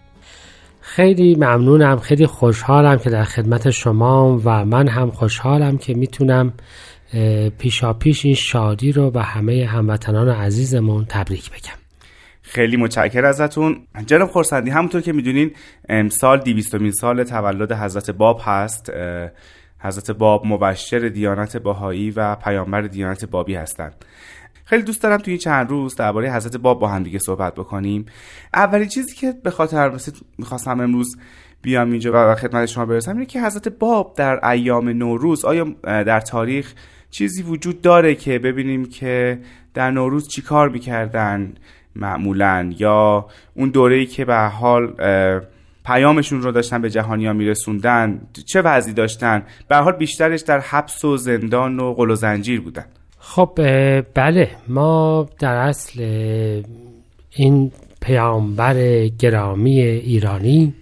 [0.80, 6.52] خیلی ممنونم خیلی خوشحالم که در خدمت شما و من هم خوشحالم که می‌تونم
[7.58, 11.78] پیشا پیش این شادی رو به همه هموطنان عزیزمون تبریک بگم.
[12.42, 13.86] خیلی متشکر ازتون.
[14.06, 15.50] جناب خورسندی همونطور که می‌دونین
[15.88, 18.92] امسال دیویستمین سال تولد حضرت باب هست.
[19.78, 24.04] حضرت باب مبشر دیانت باهایی و پیامبر دیانت بابی هستند.
[24.64, 28.06] خیلی دوست دارم توی این چند روز درباره حضرت باب با هم دیگه صحبت بکنیم.
[28.54, 31.16] اولین چیزی که به خاطر رسید می‌خواستم امروز
[31.62, 36.20] بیام اینجا و خدمت شما برسم اینه که حضرت باب در ایام نوروز آیا در
[36.20, 36.74] تاریخ
[37.12, 39.38] چیزی وجود داره که ببینیم که
[39.74, 41.52] در نوروز چی کار می‌کردن
[41.96, 44.92] معمولا؟ یا اون دوره‌ای که به حال
[45.86, 51.16] پیامشون رو داشتن به جهانیا میرسوندن چه وضعی داشتن؟ به حال بیشترش در حبس و
[51.16, 52.84] زندان و قل و زنجیر بودن.
[53.18, 53.58] خب
[54.14, 54.50] بله.
[54.68, 56.02] ما در اصل
[57.30, 60.74] این پیامبر گرامی ایرانی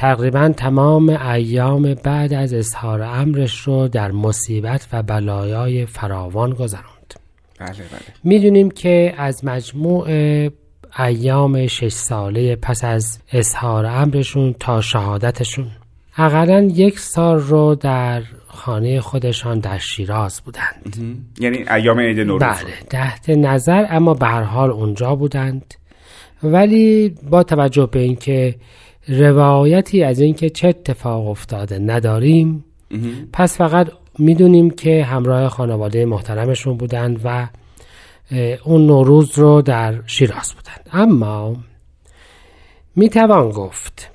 [0.00, 7.14] تقریبا تمام ایام بعد از اظهار امرش رو در مصیبت و بلایای فراوان گذراند.
[7.58, 8.00] بله بله.
[8.24, 10.08] می‌دونیم که از مجموع
[10.98, 15.66] ایام شش ساله پس از اظهار امرشون تا شهادتشون
[16.18, 20.96] اقلا یک سال رو در خانه خودشان در شیراز بودند.
[21.40, 22.42] یعنی ایام عید نوروز.
[22.42, 25.74] بله تحت نظر اما به هر حال اونجا بودند.
[26.42, 28.54] ولی با توجه به اینکه
[29.08, 32.64] روایتی از اینکه چه اتفاق افتاده نداریم.
[33.32, 33.88] پس فقط
[34.18, 37.48] می‌دونیم که همراه خانواده محترمشون بودند و
[38.64, 40.88] اون نوروز رو در شیراز بودند.
[40.92, 41.56] اما
[42.96, 44.10] می‌توان گفت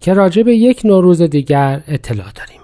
[0.00, 2.60] که راجع به یک نوروز دیگر اطلاع داریم.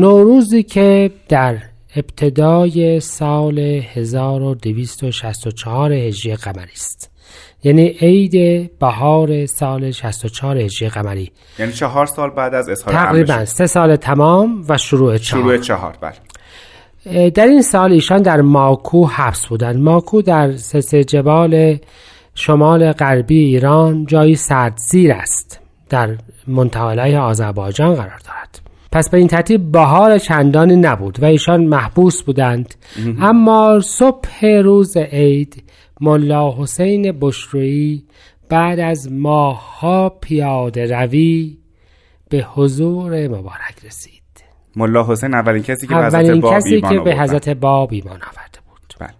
[0.00, 1.58] نوروزی که در
[1.96, 7.10] ابتدای سال 1264 هجری قمری است.
[7.66, 11.32] یعنی عید بهار سال 64 هجری قمری.
[11.58, 12.94] یعنی چهار سال بعد از اظهار.
[12.94, 15.42] تقریبا سه سال تمام و شروع چهار.
[15.42, 17.30] شروع چهار بله.
[17.30, 19.76] در این سال ایشان در ماکو حبس بودند.
[19.76, 21.78] ماکو در سلسله جبال
[22.34, 25.60] شمال غربی ایران جایی سردزیر است.
[25.88, 28.60] در منطقه آذربایجان قرار دارد.
[28.92, 32.74] پس به این ترتیب بهار چندانی نبود و ایشان محبوس بودند.
[33.20, 35.62] اما صبح روز عید
[36.00, 38.04] ملا حسین بشرویی
[38.48, 41.58] بعد از ماهها پیاده روی
[42.28, 44.22] به حضور مبارک رسید
[44.76, 47.16] ملا حسین اولین کسی که به حضرت اولین باب کسی ایمان که به.
[47.16, 49.10] حضرت باب ایمان آورده بود بله.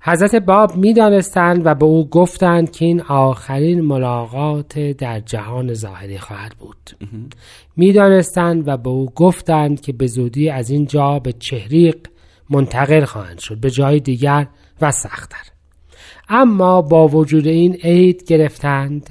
[0.00, 6.52] حضرت باب می‌دانستند و به او گفتند که این آخرین ملاقات در جهان ظاهری خواهد
[6.58, 6.90] بود
[7.76, 11.96] می‌دانستند و به او گفتند که به زودی از این جا به چهریق
[12.50, 14.46] منتقل خواهند شد به جای دیگر
[14.80, 15.57] و سختتر
[16.28, 19.10] اما با وجود این عید گرفتند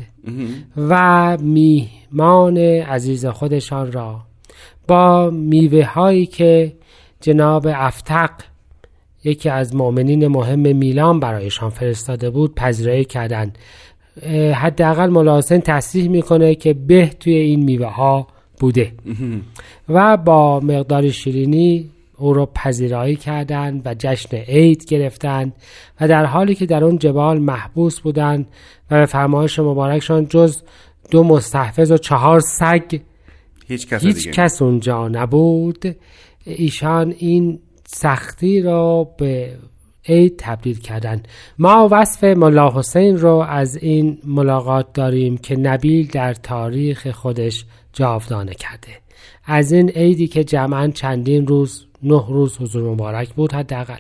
[0.78, 4.22] و میهمان عزیز خودشان را
[4.88, 6.74] با میوه هایی که
[7.22, 8.30] جناب افتق
[9.24, 13.58] یکی از مؤمنین مهم میلان برایشان فرستاده بود پذیرایی کردند.
[14.54, 18.28] حداقل مولا حسین تصریح می‌کنه که به توی این میوه ها
[18.60, 18.92] بوده
[19.90, 25.54] و با مقدار شیرینی او را پذیرایی کردند و جشن عید گرفتند
[26.02, 28.48] و در حالی که در اون جبال محبوس بودند
[28.92, 30.62] و به فرمایش مبارکشان جز
[31.12, 33.00] دو مستحفظ و چهار سگ
[33.68, 35.96] هیچ کس هیچ دیگه کس اونجا نبود
[36.46, 39.58] ایشان این سختی را به
[40.08, 41.24] عید تبدیل کردن
[41.60, 48.54] ما وصف ملا حسین رو از این ملاقات داریم که نبیل در تاریخ خودش جاودانه
[48.54, 48.92] کرده.
[49.46, 54.00] از این عیدی که جمعا چندین روز نه روز حضور مبارک بود حداقل.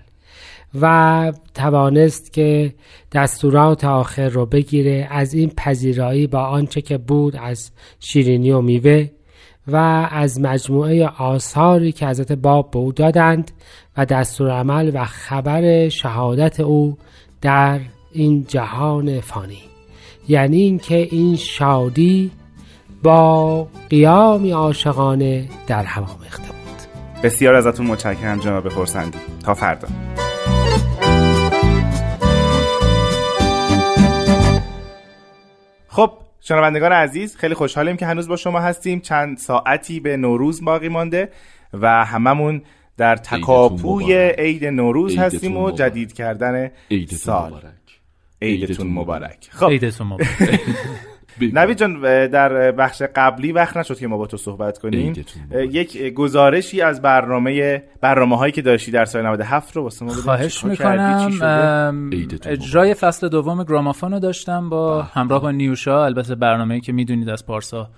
[0.81, 2.73] و توانست که
[3.11, 9.09] دستورات آخر رو بگیره از این پذیرایی با آنچه که بود از شیرینی و میوه
[9.67, 9.75] و
[10.11, 13.51] از مجموعه آثاری که حضرت باب به او دادند
[13.97, 16.97] و دستور عمل و خبر شهادت او
[17.41, 17.79] در
[18.11, 19.61] این جهان فانی.
[20.27, 22.31] یعنی اینکه این شادی
[23.03, 26.56] با قیامی عاشقانه در هوا میخته بود.
[27.23, 29.87] بسیار ازتون متشکرم جناب خورسندی تا فردا.
[35.87, 36.11] خب
[36.41, 38.99] شنوندگان عزیز خیلی خوشحالیم که هنوز با شما هستیم.
[38.99, 41.29] چند ساعتی به نوروز باقی مانده
[41.73, 42.61] و هممون
[42.97, 44.13] در تکاپوی.
[44.37, 45.71] عید نوروز هستیم و.
[45.71, 47.49] جدید کردن عیدتون سال.
[47.49, 47.73] مبارک.
[48.41, 49.47] عیدتون مبارک.
[49.51, 49.69] خب.
[49.69, 50.29] عیدتون مبارک.
[51.41, 55.13] نوید جان در بخش قبلی وقت نشد که ما با تو صحبت کنیم.
[55.51, 60.63] یک گزارشی از برنامه برنامه هایی که داشتی در سال 97 رو واسه ما خواهش
[60.63, 62.09] می‌کنم.
[62.45, 66.05] اجرای فصل دوم گرامافون رو داشتم با همراه با نیوشا.
[66.05, 67.89] البته برنامه‌ای که می‌دونید از پارسا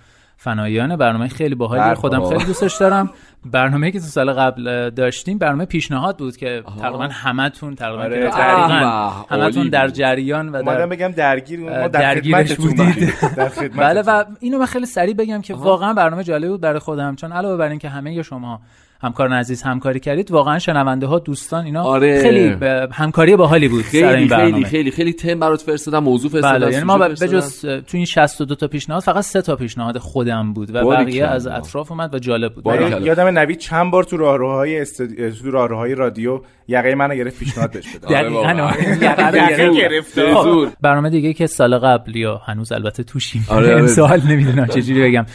[0.42, 1.96] فنایانه برنامه خیلی باحالی.
[1.96, 3.10] خودم خیلی دوستش دارم.
[3.46, 9.12] برنامه‌ای که تو سال قبل داشتیم برنامه پیشنهاد بود که تقریبا همتون تقریبا آره، تقریباً.
[9.30, 9.70] همتون.
[9.70, 13.78] در جریان و در بگم درگیر ما در درگیرش خدمتتون بودید.
[13.78, 17.32] بله و اینو من خیلی سریع بگم که واقعا برنامه جالب بود برای خودم چون
[17.32, 18.62] علاوه بر اینکه همه شما
[19.02, 22.22] همکاران عزیز همکاری کردید واقعا شنونده ها دوستان اینا آره.
[22.22, 26.00] خیلی به- همکاری باحالی بود سر این خیلی برنامه خیلی خیلی خیلی تم برات فرستادم
[26.04, 27.40] موضوع فرستادم بله یعنی ما سوژه به فرستادم.
[27.40, 30.90] جز اه، تو این 62 تا پیشنهاد فقط سه تا پیشنهاد خودم بود و.
[30.90, 32.68] بقیه از اطراف اومد و جالب بود.
[32.68, 37.72] من یادم نوید چند بار تو راهروهای استودیو تو راهروهای رادیو یقه منو گرفت پیشنهاد
[37.72, 38.72] بهش بده دقیقاً.
[39.02, 43.76] یقه یقه گرفت خب، برنامه دیگه که سال قبل یا هنوز البته توشیم آره، آره.
[43.82, 45.26] امسال نمی‌دونم چجوری بگم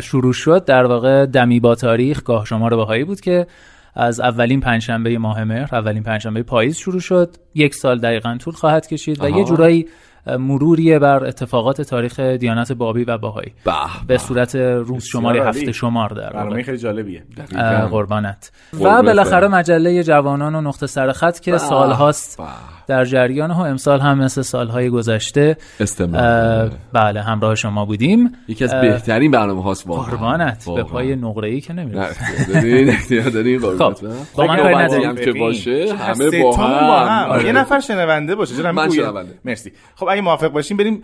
[0.00, 3.46] شروع شد در واقع دمی با تاریخ گاه شمار بهایی بود که
[3.94, 8.86] از اولین پنجشنبه ماه مهر اولین پنجشنبه پاییز شروع شد یک سال دقیقا طول خواهد
[8.86, 9.38] کشید و آها.
[9.38, 9.86] یه جورایی
[10.26, 13.72] اه، مروریه بر اتفاقات تاریخ دیانت بابی و باهایی به
[14.06, 15.38] به صورت روز شماری.
[15.38, 16.30] هفته شمار در.
[16.30, 17.22] برنامه خیلی جالبیه
[17.90, 19.48] قربانت و بالاخره.
[19.48, 22.40] مجله جوانان و نقطه سرخط که سالهاست.
[22.86, 25.56] در جریان ها امسال هم مثل سالهای گذشته.
[26.92, 30.82] بله همراه شما بودیم یکی از بهترین برنامه هاست واقعا قربانت به.
[30.82, 31.72] پای نقره ای که
[33.58, 34.06] قربونت خب،.
[34.34, 35.08] با من کاری نداریم.
[35.08, 37.44] هم که باشه همه با هم آره.
[37.46, 39.34] یه نفر شنونده باشه من؟ شنونده.
[39.44, 41.02] مرسی خب اگه موافق باشیم بریم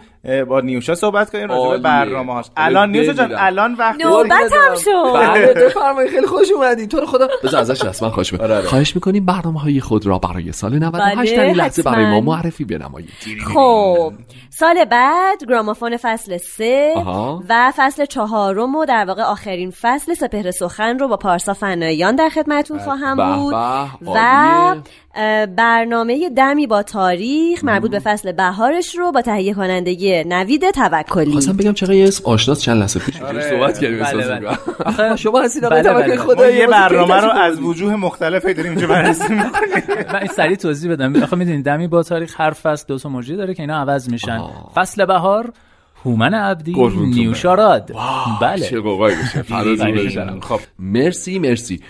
[0.48, 1.82] با نیوشا صحبت کنیم راجع به عالیه.
[1.82, 3.34] برنامه هاش خیلی الان نیوشا جان.
[3.36, 8.11] الان وقت نوبتم شد بله بفرمایید خیلی خوش اومدین تو رو خدا بذار ازش رسما
[8.11, 8.66] خوش آره، آره.
[8.66, 12.20] خواهش می‌کنیم برنامه های خود را برای سال 98 بله، در لحظه برای ما.
[12.20, 13.11] معرفی بنمایید
[13.54, 14.12] خب
[14.50, 17.42] سال بعد گرامافون فصل سه آها.
[17.48, 22.28] و فصل چهارم و در واقع آخرین فصل سپهر سخن رو با پارسا فنایان در
[22.28, 23.54] خدمتون خواهم بود
[24.14, 24.76] و
[25.56, 31.32] برنامه دمی با تاریخ مربوط به فصل بهارش رو با تهیه کنندگی نوید توکلی.
[31.32, 34.59] خواستم بگم چقدر یه اسم آشناس چند لحظه پیش اینجوری صحبت کردیم بله، بله.
[34.86, 36.16] آخه شما هستین آقای بله، توکلی بله.
[36.16, 37.61] خدا ما یه برنامه رو از.
[37.61, 40.04] وجوه مختلفی داریم اینجا بررسی می‌کنیم.
[40.12, 41.22] من این سریع توضیح بدم.
[41.22, 44.40] آخه می‌دونید دمی با تاریخ هر فصل دو تا موجی داره که اینا عوض میشن.
[44.74, 45.52] فصل بهار
[46.04, 47.92] هومن عبدی نیوشاراد
[48.40, 48.66] بله.
[48.66, 50.24] چه قوقایی بشه.
[50.40, 51.80] خب مرسی مرسی.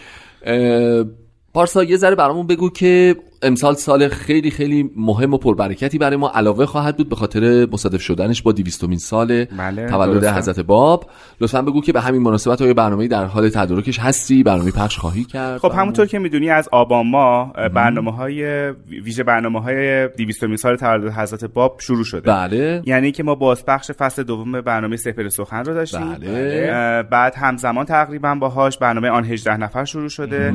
[1.58, 6.30] پارسا یه ذره برامون بگو که امسال سال خیلی خیلی مهم و پربرکتی برای ما
[6.34, 10.24] علاوه خواهد بود به خاطر مصادف شدنش با دیویستومین سال بله، تولد.
[10.24, 11.10] حضرت باب.
[11.40, 15.24] لطفا بگو که به همین مناسبت های برنامه در حال تدارکش هستی؟ برنامه پخش خواهی
[15.24, 18.70] کرد؟ خب همونطور که می‌دونی از آبان ماه برنامه های
[19.04, 22.20] ویژه برنامه های 200 سال تولد حضرت باب شروع شده.
[22.20, 22.82] بله.
[22.86, 26.14] یعنی که ما بازپخش فصل دوم برنامه سپر سخن رو داشتیم.
[26.14, 27.02] بله.
[27.02, 30.54] بعد همزمان تقریبا باهاش برنامه آن 18 نفر شروع شده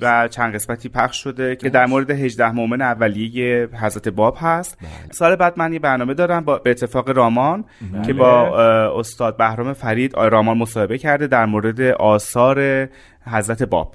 [0.00, 4.78] و چند قسمتی پخش شده که در مورد 18 مؤمن اولیه حضرت باب هست.
[5.10, 7.64] سال بعد من یه برنامه دارم با به اتفاق رامان
[8.06, 8.58] که با
[8.98, 12.88] استاد بهرام فرید رامان مصاحبه کرده در مورد آثار
[13.26, 13.94] حضرت باب.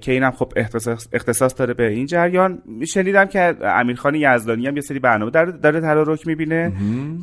[0.00, 2.62] که اینم خب اختصاص, اختصاص داره به این جریان.
[2.86, 6.72] شنیدم که امیرخان یزدانی هم یه سری برنامه داره, داره تدارک می‌بینه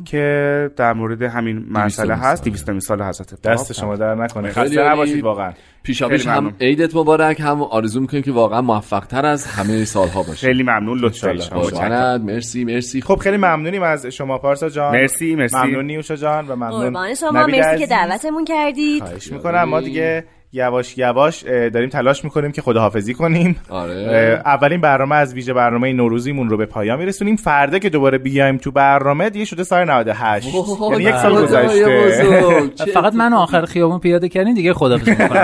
[0.04, 2.44] که در مورد همین مسئله هست.
[2.44, 3.54] 200 سال حضرت باب.
[3.54, 4.50] دست شما در نکنه.
[4.50, 4.90] خیلی خسته.
[4.90, 5.52] نباشید واقعا.
[5.82, 6.54] پیشا خیلی پیش هم.
[6.60, 7.40] عیدت مبارک.
[7.40, 10.46] هم آرزو می‌کنیم که واقعا موفق تر از همه سالها باشه.
[10.46, 10.98] خیلی ممنون.
[10.98, 13.00] لطف شما مرسی مرسی.
[13.00, 14.92] خب خیلی ممنونیم از شما پارسا جان.
[14.92, 15.56] مرسی، مرسی.
[15.56, 17.46] ممنون نیوشا جان و ممنون قربان شما.
[17.46, 17.86] مرسی که.
[17.86, 19.02] دعوتمون کردید.
[19.02, 19.64] خواهش می‌کنم.
[19.64, 23.56] ما دیگه یواش یواش داریم تلاش می‌کنیم که خداحافظی کنیم.
[23.68, 24.42] آره.
[24.44, 27.36] اولین برنامه از ویژه برنامه نوروزیمون رو به پایان میرسونیم.
[27.36, 32.86] فردا که دوباره بیایم تو برنامه دیگه شده سال 98 اوه، یعنی یک سال گذشته.
[32.94, 35.28] فقط من آخر خیابون پیاده کردین دیگه خدا می‌کنم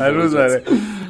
[0.00, 0.62] آره.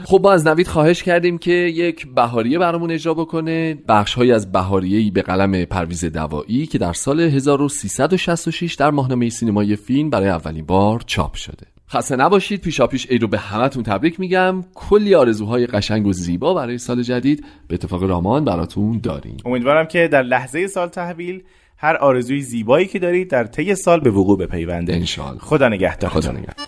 [0.05, 3.79] خب ما از نوید خواهش کردیم که یک بهاریه برامون اجرا بکنه.
[3.89, 9.77] بخش های از بهاریه‌ای به قلم پرویز دوایی که در سال 1366 در ماهنامه سینمای
[9.77, 11.72] فیلم برای اولین بار چاپ شده.
[11.93, 12.61] خسته نباشید.
[12.61, 14.65] پیشا پیش عید رو به همتون تبریک میگم.
[14.75, 19.37] کلی آرزوهای قشنگ و زیبا برای سال جدید به اتفاق رامان براتون داریم.
[19.45, 21.43] امیدوارم که در لحظه سال تحویل
[21.77, 26.11] هر آرزوی زیبایی که دارید در طی سال به وقوع بپیونده انشالله خدا نگهدار.
[26.11, 26.67] خدا نگهدار.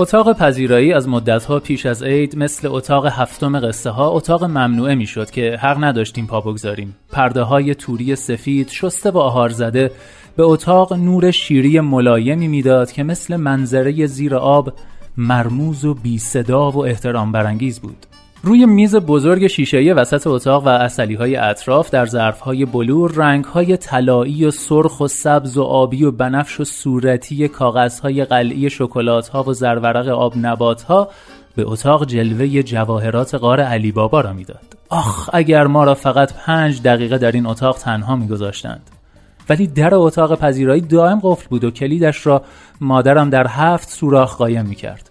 [0.00, 5.30] اتاق پذیرایی از مدتها پیش از عید مثل اتاق هفتم قصه ها اتاق ممنوعه می‌شد
[5.30, 6.96] که حق نداشتیم پا بگذاریم.
[7.12, 9.90] پرده های توری سفید شسته و آهار زده
[10.36, 14.72] به اتاق نور شیری ملایمی می‌داد که مثل منظره زیر آب
[15.16, 18.06] مرموز و بی صدا و احترام برانگیز بود.
[18.42, 23.44] روی میز بزرگ شیشه‌ای وسط اتاق و اصلی های اطراف در ظرف های بلور رنگ
[23.44, 28.70] های طلایی و سرخ و سبز و آبی و بنفش و صورتی کاغذ های قلعی
[28.70, 31.08] شکلات ها و زرورق آب نبات ها
[31.56, 34.76] به اتاق جلوه جواهرات غار علی بابا را می‌داد.
[34.88, 38.90] آخ اگر ما را فقط پنج دقیقه در این اتاق تنها میگذاشتند.
[39.48, 42.42] ولی در اتاق پذیرایی دائم قفل بود و کلیدش را
[42.80, 45.07] مادرم در هفت سوراخ قایم می‌کرد.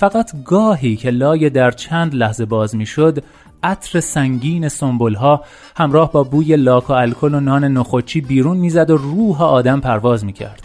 [0.00, 3.24] فقط گاهی که لای در چند لحظه باز می‌شد
[3.62, 5.44] عطر سنگین سنبلها
[5.76, 10.24] همراه با بوی لاک و الکل و نان نخودچی بیرون می‌زد و روح آدم پرواز
[10.24, 10.62] می‌کرد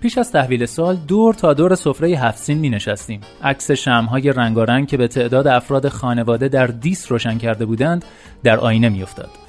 [0.00, 3.20] پیش از تحویل سال دور تا دور سفره هفت سین می نشستیم.
[3.42, 8.04] عکس شمهای رنگارنگ که به تعداد افراد خانواده در دیس روشن کرده بودند
[8.44, 9.43] در آینه میافتاد.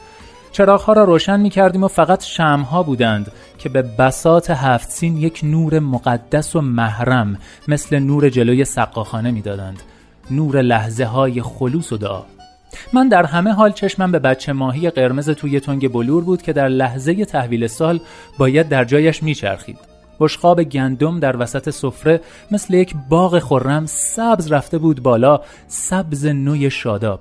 [0.55, 5.39] چراغها را روشن می کردیم و فقط شمها بودند که به بسات هفت سین یک
[5.43, 7.37] نور مقدس و محرم
[7.67, 9.81] مثل نور جلوی سقاخانه می دادند.
[10.31, 12.23] نور لحظه های خلوص و دعا.
[12.93, 16.67] من در همه حال چشمم به بچه ماهی قرمز توی تنگ بلور بود که در
[16.67, 17.99] لحظه تحویل سال
[18.37, 19.77] باید در جایش میچرخید.
[20.19, 26.69] بشقاب گندم در وسط سفره مثل یک باغ خرم سبز رفته بود بالا سبز نوی
[26.69, 27.19] شاداب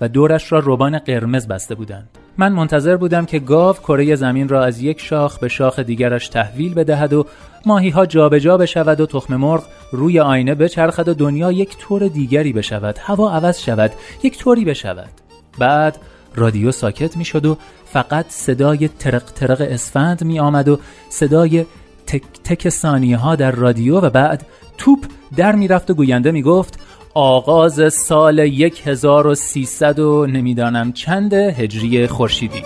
[0.00, 2.25] و دورش را روبان قرمز بسته بودند.
[2.38, 6.74] من منتظر بودم که گاو کره زمین را از یک شاخ به شاخ دیگرش تحویل
[6.74, 7.26] بدهد و
[7.66, 12.52] ماهی ها جابجا بشود و تخم مرغ روی آینه بچرخد و دنیا یک طور دیگری
[12.52, 12.98] بشود.
[12.98, 15.10] هوا عوض شود یک طوری بشود.
[15.58, 15.98] بعد
[16.34, 20.78] رادیو ساکت می شد و فقط صدای ترق ترق اسفند می آمد و
[21.08, 21.66] صدای
[22.06, 24.46] تک تک ثانیه ها در رادیو و بعد
[24.78, 24.98] توپ
[25.36, 26.78] در می رفت و گوینده می گفت
[27.18, 28.38] آغاز سال
[28.84, 32.62] 1300 و نمی‌دانم چند هجری خورشیدی.